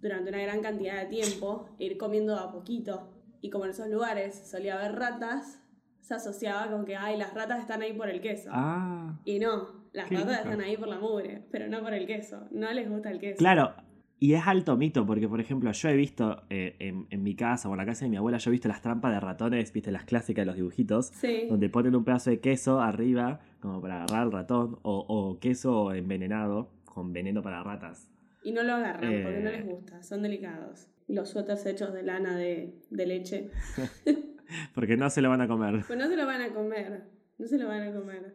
durante 0.00 0.30
una 0.30 0.40
gran 0.40 0.60
cantidad 0.60 1.00
de 1.00 1.06
tiempo 1.06 1.68
e 1.78 1.84
ir 1.84 1.98
comiendo 1.98 2.36
a 2.36 2.50
poquito. 2.50 3.08
Y 3.40 3.50
como 3.50 3.64
en 3.64 3.70
esos 3.70 3.88
lugares 3.88 4.48
solía 4.50 4.78
haber 4.78 4.96
ratas, 4.98 5.62
se 6.00 6.14
asociaba 6.14 6.70
con 6.70 6.84
que, 6.84 6.96
ay, 6.96 7.16
las 7.16 7.34
ratas 7.34 7.60
están 7.60 7.82
ahí 7.82 7.92
por 7.92 8.08
el 8.08 8.20
queso. 8.20 8.48
Ah. 8.52 9.18
Y 9.24 9.38
no, 9.38 9.68
las 9.92 10.08
ratas 10.10 10.38
están 10.40 10.60
ahí 10.60 10.76
por 10.76 10.88
la 10.88 10.98
mugre, 10.98 11.44
pero 11.50 11.68
no 11.68 11.80
por 11.82 11.92
el 11.92 12.06
queso. 12.06 12.48
No 12.50 12.72
les 12.72 12.88
gusta 12.88 13.10
el 13.10 13.20
queso. 13.20 13.36
Claro, 13.38 13.74
y 14.20 14.32
es 14.34 14.44
alto 14.46 14.76
mito, 14.76 15.06
porque 15.06 15.28
por 15.28 15.40
ejemplo, 15.40 15.70
yo 15.70 15.88
he 15.90 15.94
visto 15.96 16.42
eh, 16.50 16.74
en, 16.80 17.06
en 17.10 17.22
mi 17.22 17.36
casa 17.36 17.68
o 17.68 17.72
en 17.72 17.78
la 17.78 17.86
casa 17.86 18.04
de 18.04 18.10
mi 18.10 18.16
abuela, 18.16 18.38
yo 18.38 18.50
he 18.50 18.52
visto 18.52 18.66
las 18.68 18.80
trampas 18.82 19.12
de 19.12 19.20
ratones, 19.20 19.72
viste 19.72 19.92
las 19.92 20.04
clásicas 20.04 20.42
de 20.42 20.46
los 20.46 20.56
dibujitos, 20.56 21.06
Sí. 21.14 21.46
donde 21.48 21.68
ponen 21.68 21.94
un 21.94 22.04
pedazo 22.04 22.30
de 22.30 22.40
queso 22.40 22.80
arriba, 22.80 23.40
como 23.60 23.80
para 23.80 24.02
agarrar 24.02 24.22
al 24.22 24.32
ratón, 24.32 24.78
o, 24.82 25.04
o 25.08 25.38
queso 25.38 25.92
envenenado, 25.92 26.70
con 26.84 27.12
veneno 27.12 27.42
para 27.42 27.62
ratas. 27.62 28.08
Y 28.42 28.52
no 28.52 28.62
lo 28.62 28.74
agarran 28.74 29.22
porque 29.22 29.40
no 29.40 29.50
Eh. 29.50 29.52
les 29.58 29.66
gusta, 29.66 30.02
son 30.02 30.22
delicados. 30.22 30.88
Los 31.08 31.30
suéteres 31.30 31.64
hechos 31.66 31.92
de 31.92 32.02
lana 32.02 32.36
de, 32.36 32.80
de 32.90 33.06
leche. 33.06 33.50
Porque 34.74 34.96
no 34.96 35.10
se 35.10 35.20
lo 35.22 35.28
van 35.30 35.40
a 35.40 35.48
comer. 35.48 35.82
Pues 35.86 35.98
no 35.98 36.06
se 36.08 36.16
lo 36.16 36.26
van 36.26 36.42
a 36.42 36.52
comer. 36.54 37.04
No 37.38 37.46
se 37.46 37.58
lo 37.58 37.68
van 37.68 37.82
a 37.82 37.92
comer. 37.94 38.34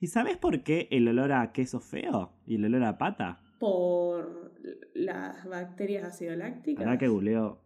¿Y 0.00 0.06
sabes 0.06 0.36
por 0.38 0.62
qué 0.62 0.88
el 0.90 1.06
olor 1.08 1.32
a 1.32 1.52
queso 1.52 1.80
feo 1.80 2.32
y 2.46 2.56
el 2.56 2.64
olor 2.64 2.84
a 2.84 2.98
pata? 2.98 3.40
Por 3.58 4.54
las 4.94 5.44
bacterias 5.46 6.04
acidolácticas. 6.04 6.84
Para 6.84 6.98
que 6.98 7.08
googleo. 7.08 7.60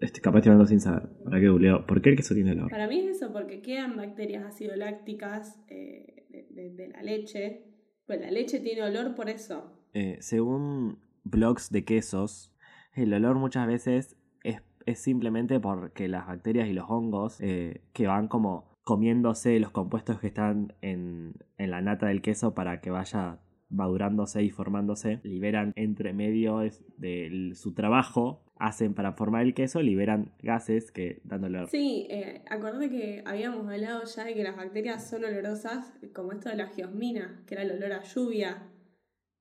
Este, 0.00 0.20
capaz 0.20 0.38
estoy 0.38 0.50
hablando 0.52 0.68
sin 0.68 0.80
saber. 0.80 1.08
Para 1.24 1.40
que 1.40 1.48
googleo. 1.48 1.84
¿Por 1.86 2.00
qué 2.00 2.10
el 2.10 2.16
queso 2.16 2.34
tiene 2.34 2.52
olor? 2.52 2.70
Para 2.70 2.86
mí 2.86 3.00
es 3.00 3.16
eso, 3.16 3.32
porque 3.32 3.60
quedan 3.60 3.96
bacterias 3.96 4.44
acidolácticas 4.44 5.60
eh, 5.68 6.26
de, 6.30 6.46
de- 6.50 6.70
de 6.74 6.88
la 6.88 7.02
leche. 7.02 7.64
Pues 8.06 8.20
la 8.20 8.30
leche 8.30 8.60
tiene 8.60 8.82
olor 8.84 9.14
por 9.16 9.28
eso. 9.28 9.72
Eh, 9.94 10.18
según 10.20 11.00
blogs 11.24 11.70
de 11.72 11.84
quesos, 11.84 12.54
el 12.92 13.12
olor 13.14 13.36
muchas 13.36 13.66
veces 13.66 14.16
es, 14.42 14.62
es 14.86 14.98
simplemente 14.98 15.60
porque 15.60 16.08
las 16.08 16.26
bacterias 16.26 16.68
y 16.68 16.72
los 16.72 16.90
hongos 16.90 17.40
eh, 17.40 17.82
que 17.92 18.06
van 18.06 18.28
como 18.28 18.68
comiéndose 18.84 19.60
los 19.60 19.70
compuestos 19.70 20.18
que 20.18 20.28
están 20.28 20.74
en, 20.80 21.34
en 21.58 21.70
la 21.70 21.82
nata 21.82 22.06
del 22.06 22.22
queso 22.22 22.54
para 22.54 22.80
que 22.80 22.90
vaya 22.90 23.38
madurándose 23.70 24.42
y 24.42 24.50
formándose, 24.50 25.20
liberan 25.24 25.72
entre 25.76 26.12
medio 26.12 26.60
de 26.96 27.52
su 27.54 27.74
trabajo, 27.74 28.42
hacen 28.58 28.94
para 28.94 29.12
formar 29.12 29.42
el 29.42 29.54
queso, 29.54 29.82
liberan 29.82 30.32
gases 30.42 30.90
que 30.90 31.20
dan 31.24 31.44
olor. 31.44 31.68
Sí, 31.68 32.06
eh, 32.10 32.42
acordate 32.48 32.90
que 32.90 33.22
habíamos 33.26 33.68
hablado 33.68 34.04
ya 34.04 34.24
de 34.24 34.34
que 34.34 34.42
las 34.42 34.56
bacterias 34.56 35.08
son 35.08 35.24
olorosas, 35.24 35.92
como 36.14 36.32
esto 36.32 36.48
de 36.48 36.56
la 36.56 36.66
geosmina, 36.68 37.42
que 37.46 37.54
era 37.54 37.62
el 37.62 37.72
olor 37.72 37.92
a 37.92 38.02
lluvia, 38.02 38.62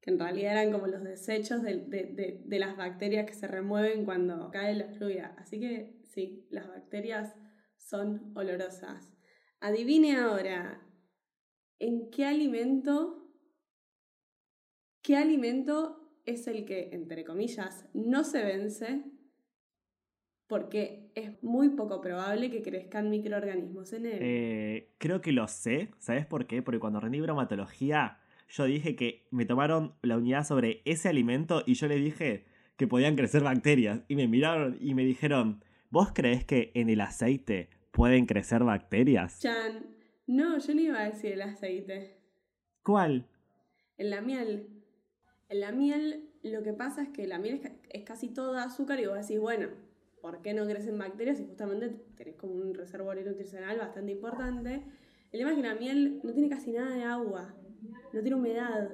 en 0.07 0.17
realidad 0.17 0.53
eran 0.53 0.71
como 0.71 0.87
los 0.87 1.03
desechos 1.03 1.61
de, 1.61 1.75
de- 1.85 2.05
de- 2.13 2.41
de 2.45 2.59
las 2.59 2.75
bacterias 2.77 3.25
que 3.27 3.33
se 3.33 3.45
remueven 3.47 4.05
cuando 4.05 4.49
cae 4.51 4.73
la 4.73 4.89
lluvia. 4.91 5.35
Así 5.37 5.59
que 5.59 5.99
sí, 6.05 6.47
las 6.49 6.67
bacterias 6.67 7.35
son 7.77 8.31
olorosas. 8.35 9.11
Adivine 9.59 10.15
ahora, 10.17 10.81
¿en 11.79 12.09
qué 12.09 12.25
alimento, 12.25 13.29
qué 15.01 15.15
alimento 15.17 16.21
es 16.25 16.47
el 16.47 16.65
que, 16.65 16.89
entre 16.93 17.23
comillas, 17.23 17.87
no 17.93 18.23
se 18.23 18.43
vence? 18.43 19.03
porque 20.49 21.11
es 21.13 21.43
muy 21.43 21.71
poco 21.71 21.99
probable 21.99 22.49
que 22.49 22.61
crezcan 22.61 23.09
microorganismos 23.09 23.91
en 23.91 24.05
él. 24.05 24.19
Eh, 24.21 24.93
creo 24.97 25.19
que 25.19 25.33
lo 25.33 25.45
sé, 25.49 25.91
¿sabes 25.97 26.25
por 26.25 26.47
qué? 26.47 26.61
Porque 26.61 26.79
cuando 26.79 27.01
rendí 27.01 27.19
bromatología, 27.19 28.21
yo 28.49 28.65
dije 28.65 28.95
que 28.95 29.27
me 29.31 29.45
tomaron 29.45 29.95
la 30.01 30.17
unidad 30.17 30.45
sobre 30.45 30.81
ese 30.85 31.09
alimento 31.09 31.63
y 31.65 31.73
yo 31.73 31.87
les 31.87 32.03
dije 32.03 32.45
que 32.77 32.87
podían 32.87 33.15
crecer 33.15 33.43
bacterias. 33.43 34.01
Y 34.07 34.15
me 34.15 34.27
miraron 34.27 34.77
y 34.79 34.93
me 34.93 35.03
dijeron, 35.03 35.63
¿vos 35.89 36.11
crees 36.13 36.45
que 36.45 36.71
en 36.75 36.89
el 36.89 37.01
aceite 37.01 37.69
pueden 37.91 38.25
crecer 38.25 38.63
bacterias? 38.63 39.39
Chan, 39.39 39.85
no, 40.27 40.57
yo 40.59 40.73
no 40.75 40.81
iba 40.81 40.99
a 40.99 41.09
decir 41.09 41.33
el 41.33 41.41
aceite. 41.41 42.17
¿Cuál? 42.83 43.27
En 43.97 44.09
la 44.09 44.21
miel. 44.21 44.69
En 45.49 45.59
la 45.59 45.71
miel 45.71 46.27
lo 46.43 46.63
que 46.63 46.73
pasa 46.73 47.03
es 47.03 47.09
que 47.09 47.27
la 47.27 47.39
miel 47.39 47.61
es 47.89 48.03
casi 48.03 48.29
toda 48.29 48.63
azúcar 48.63 48.99
y 48.99 49.05
vos 49.05 49.15
decís, 49.15 49.39
bueno, 49.39 49.67
¿por 50.21 50.41
qué 50.41 50.53
no 50.53 50.65
crecen 50.65 50.97
bacterias? 50.97 51.39
Y 51.39 51.45
justamente 51.45 51.89
tenés 52.15 52.35
como 52.35 52.53
un 52.53 52.73
reservorio 52.73 53.25
nutricional 53.25 53.77
bastante 53.77 54.11
importante. 54.11 54.83
El 55.31 55.39
tema 55.39 55.51
es 55.51 55.57
que 55.57 55.63
la 55.63 55.75
miel 55.75 56.21
no 56.23 56.31
tiene 56.33 56.49
casi 56.49 56.71
nada 56.71 56.95
de 56.95 57.03
agua, 57.03 57.53
no 58.13 58.21
tiene 58.21 58.35
humedad 58.35 58.89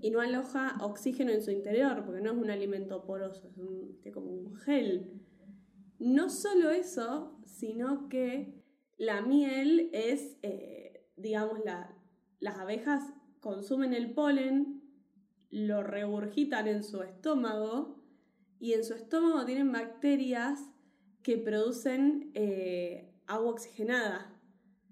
y 0.00 0.10
no 0.10 0.20
aloja 0.20 0.76
oxígeno 0.80 1.30
en 1.30 1.42
su 1.42 1.50
interior 1.50 2.04
porque 2.04 2.20
no 2.20 2.32
es 2.32 2.36
un 2.36 2.50
alimento 2.50 3.04
poroso, 3.04 3.46
es 3.46 3.54
tiene 4.00 4.12
como 4.12 4.30
un 4.30 4.56
gel. 4.56 5.20
No 5.98 6.28
solo 6.28 6.70
eso, 6.70 7.38
sino 7.44 8.08
que 8.08 8.62
la 8.98 9.22
miel 9.22 9.90
es, 9.92 10.38
eh, 10.42 11.06
digamos, 11.16 11.60
la, 11.64 11.96
las 12.40 12.58
abejas 12.58 13.12
consumen 13.40 13.94
el 13.94 14.12
polen, 14.12 14.82
lo 15.50 15.82
regurgitan 15.82 16.66
en 16.66 16.82
su 16.82 17.02
estómago 17.02 18.02
y 18.58 18.72
en 18.72 18.84
su 18.84 18.94
estómago 18.94 19.44
tienen 19.44 19.70
bacterias 19.70 20.60
que 21.22 21.38
producen 21.38 22.30
eh, 22.34 23.12
agua 23.26 23.52
oxigenada. 23.52 24.40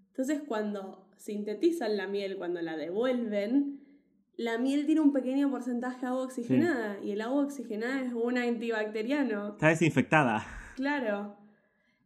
Entonces 0.09 0.43
cuando 0.47 1.10
sintetizan 1.21 1.97
la 1.97 2.07
miel, 2.07 2.37
cuando 2.37 2.63
la 2.63 2.77
devuelven, 2.77 3.81
la 4.37 4.57
miel 4.57 4.87
tiene 4.87 5.03
un 5.03 5.13
pequeño 5.13 5.51
porcentaje 5.51 6.01
de 6.01 6.07
agua 6.07 6.23
oxigenada 6.23 6.99
y 7.05 7.11
el 7.13 7.21
agua 7.21 7.45
oxigenada 7.45 8.01
es 8.01 8.15
un 8.15 8.39
antibacteriano. 8.39 9.51
Está 9.51 9.69
desinfectada. 9.69 10.47
Claro. 10.77 11.37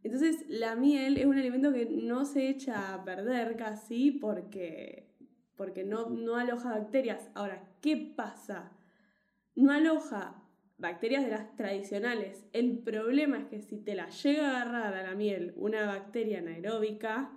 Entonces 0.03 0.43
la 0.49 0.75
miel 0.75 1.17
es 1.17 1.25
un 1.25 1.37
alimento 1.37 1.71
que 1.71 1.85
no 1.85 2.25
se 2.25 2.49
echa 2.49 2.93
a 2.93 3.05
perder 3.05 3.55
casi 3.55 4.11
porque, 4.11 5.07
porque 5.55 5.85
no, 5.85 6.09
no 6.09 6.35
aloja 6.35 6.77
bacterias. 6.77 7.31
Ahora, 7.35 7.63
¿qué 7.81 7.95
pasa? 7.95 8.73
No 9.55 9.71
aloja 9.71 10.43
bacterias 10.77 11.23
de 11.23 11.31
las 11.31 11.55
tradicionales. 11.55 12.45
El 12.51 12.79
problema 12.79 13.37
es 13.37 13.45
que 13.45 13.61
si 13.61 13.77
te 13.77 13.95
la 13.95 14.09
llega 14.09 14.51
a 14.51 14.61
agarrar 14.61 14.93
a 14.93 15.03
la 15.03 15.15
miel 15.15 15.53
una 15.55 15.85
bacteria 15.85 16.39
anaeróbica. 16.39 17.31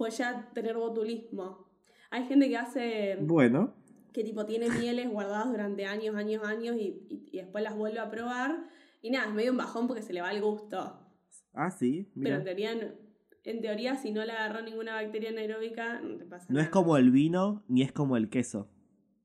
Puede 0.00 0.12
ya 0.12 0.50
tener 0.54 0.76
botulismo. 0.76 1.68
Hay 2.10 2.24
gente 2.26 2.48
que 2.48 2.56
hace 2.56 3.18
Bueno, 3.20 3.74
que 4.14 4.24
tipo 4.24 4.46
tiene 4.46 4.68
mieles 4.70 5.08
guardadas 5.10 5.50
durante 5.50 5.84
años, 5.84 6.16
años, 6.16 6.42
años 6.42 6.74
y, 6.76 7.04
y- 7.08 7.28
y 7.32 7.36
después 7.36 7.62
las 7.62 7.76
vuelve 7.76 7.98
a 8.00 8.10
probar. 8.10 8.66
Y 9.02 9.10
nada, 9.10 9.28
es 9.28 9.34
medio 9.34 9.52
un 9.52 9.58
bajón 9.58 9.86
porque 9.86 10.02
se 10.02 10.12
le 10.14 10.22
va 10.22 10.32
el 10.32 10.40
gusto. 10.42 10.78
ah, 11.52 11.70
sí, 11.70 12.10
Pero 12.20 12.36
en 12.36 12.44
teoría, 12.44 12.72
en 13.44 13.60
teoría, 13.60 13.94
si 13.96 14.10
no 14.10 14.24
le 14.24 14.32
agarró 14.32 14.62
ninguna 14.62 14.94
bacteria 14.94 15.28
anaeróbica, 15.30 16.00
no 16.00 16.16
te 16.16 16.24
pasa 16.24 16.46
No 16.48 16.54
nada. 16.54 16.64
es 16.64 16.70
como 16.70 16.96
el 16.96 17.10
vino 17.10 17.62
ni 17.68 17.82
es 17.82 17.92
como 17.92 18.16
el 18.16 18.28
queso. 18.30 18.68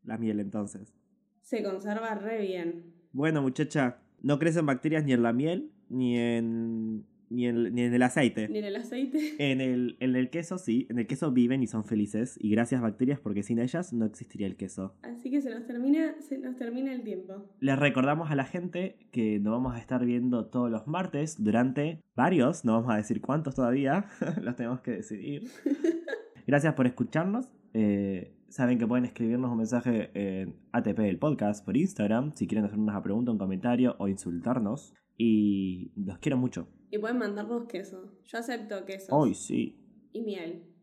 La 0.03 0.17
miel 0.17 0.39
entonces. 0.41 0.93
Se 1.41 1.63
conserva 1.63 2.15
re 2.15 2.41
bien. 2.41 2.93
Bueno, 3.13 3.41
muchacha, 3.41 4.01
no 4.21 4.37
crecen 4.39 4.65
bacterias 4.65 5.03
ni 5.05 5.13
en 5.13 5.23
la 5.23 5.31
miel 5.33 5.71
ni 5.89 6.17
en 6.19 7.05
ni 7.29 7.47
en, 7.47 7.73
ni 7.73 7.81
en 7.83 7.93
el 7.93 8.01
aceite. 8.01 8.47
Ni 8.47 8.59
en 8.59 8.65
el 8.65 8.75
aceite. 8.75 9.35
En 9.39 9.61
el, 9.61 9.97
en 9.99 10.15
el 10.15 10.29
queso 10.29 10.57
sí, 10.57 10.87
en 10.89 10.99
el 10.99 11.07
queso 11.07 11.31
viven 11.31 11.61
y 11.63 11.67
son 11.67 11.83
felices 11.83 12.37
y 12.39 12.49
gracias 12.49 12.81
bacterias 12.81 13.19
porque 13.19 13.43
sin 13.43 13.59
ellas 13.59 13.93
no 13.93 14.05
existiría 14.05 14.47
el 14.47 14.55
queso. 14.55 14.95
Así 15.03 15.29
que 15.31 15.41
se 15.41 15.49
nos 15.49 15.65
termina, 15.65 16.15
se 16.21 16.37
nos 16.37 16.55
termina 16.55 16.93
el 16.93 17.03
tiempo. 17.03 17.45
Les 17.59 17.77
recordamos 17.77 18.31
a 18.31 18.35
la 18.35 18.45
gente 18.45 18.97
que 19.11 19.39
nos 19.39 19.51
vamos 19.51 19.75
a 19.75 19.79
estar 19.79 20.05
viendo 20.05 20.45
todos 20.47 20.71
los 20.71 20.87
martes 20.87 21.43
durante 21.43 22.01
varios, 22.15 22.65
no 22.65 22.73
vamos 22.73 22.93
a 22.93 22.97
decir 22.97 23.21
cuántos 23.21 23.55
todavía, 23.55 24.05
los 24.41 24.55
tenemos 24.55 24.81
que 24.81 24.91
decidir. 24.91 25.43
Gracias 26.47 26.73
por 26.75 26.85
escucharnos. 26.87 27.51
eh, 27.73 28.31
saben 28.55 28.79
que 28.79 28.87
pueden 28.87 29.03
escribirnos 29.03 29.51
un 29.51 29.57
mensaje 29.57 30.11
en 30.13 30.55
ATP 30.71 30.99
del 30.99 31.19
podcast 31.19 31.65
por 31.65 31.75
Instagram 31.75 32.31
si 32.35 32.47
quieren 32.47 32.63
hacernos 32.63 32.87
una 32.87 33.03
pregunta, 33.03 33.29
un 33.31 33.37
comentario 33.37 33.97
o 33.99 34.07
insultarnos. 34.07 34.93
Y 35.17 35.91
los 35.97 36.19
quiero 36.19 36.37
mucho. 36.37 36.69
Y 36.89 36.97
pueden 36.97 37.17
mandarnos 37.17 37.67
queso. 37.67 38.13
Yo 38.23 38.37
acepto 38.37 38.85
queso. 38.85 39.13
Hoy 39.13 39.33
sí. 39.33 39.77
Y 40.13 40.21
miel. 40.21 40.73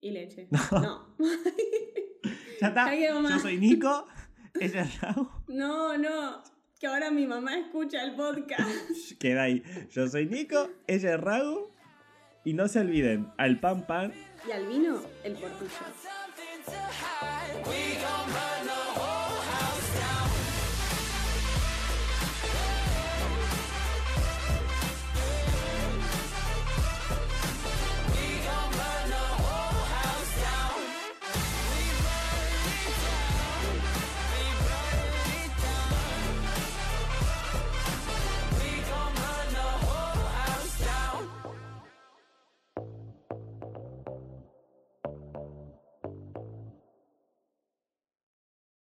Y 0.00 0.12
leche. 0.12 0.48
No. 0.72 1.16
Ya 2.60 2.68
está. 2.68 2.94
Yo 2.94 3.38
soy 3.40 3.58
Nico. 3.58 4.06
Ella 4.60 4.82
es 4.82 5.00
Raúl. 5.00 5.28
no, 5.48 5.98
no. 5.98 6.42
Que 6.80 6.86
ahora 6.86 7.10
mi 7.10 7.26
mamá 7.26 7.58
escucha 7.58 8.02
el 8.04 8.14
podcast. 8.14 9.18
Queda 9.18 9.42
ahí. 9.42 9.62
Yo 9.90 10.08
soy 10.08 10.26
Nico. 10.26 10.70
Ella 10.86 11.14
es 11.14 11.20
Raúl. 11.20 11.64
Y 12.44 12.54
no 12.54 12.68
se 12.68 12.78
olviden, 12.78 13.32
al 13.36 13.58
pan 13.58 13.86
pan 13.86 14.12
Y 14.48 14.52
al 14.52 14.66
vino, 14.68 15.00
el 15.24 15.34
portillo. 15.34 16.15
To 16.66 16.78
hide. 16.78 17.66
We 17.66 17.96
gon' 18.02 18.25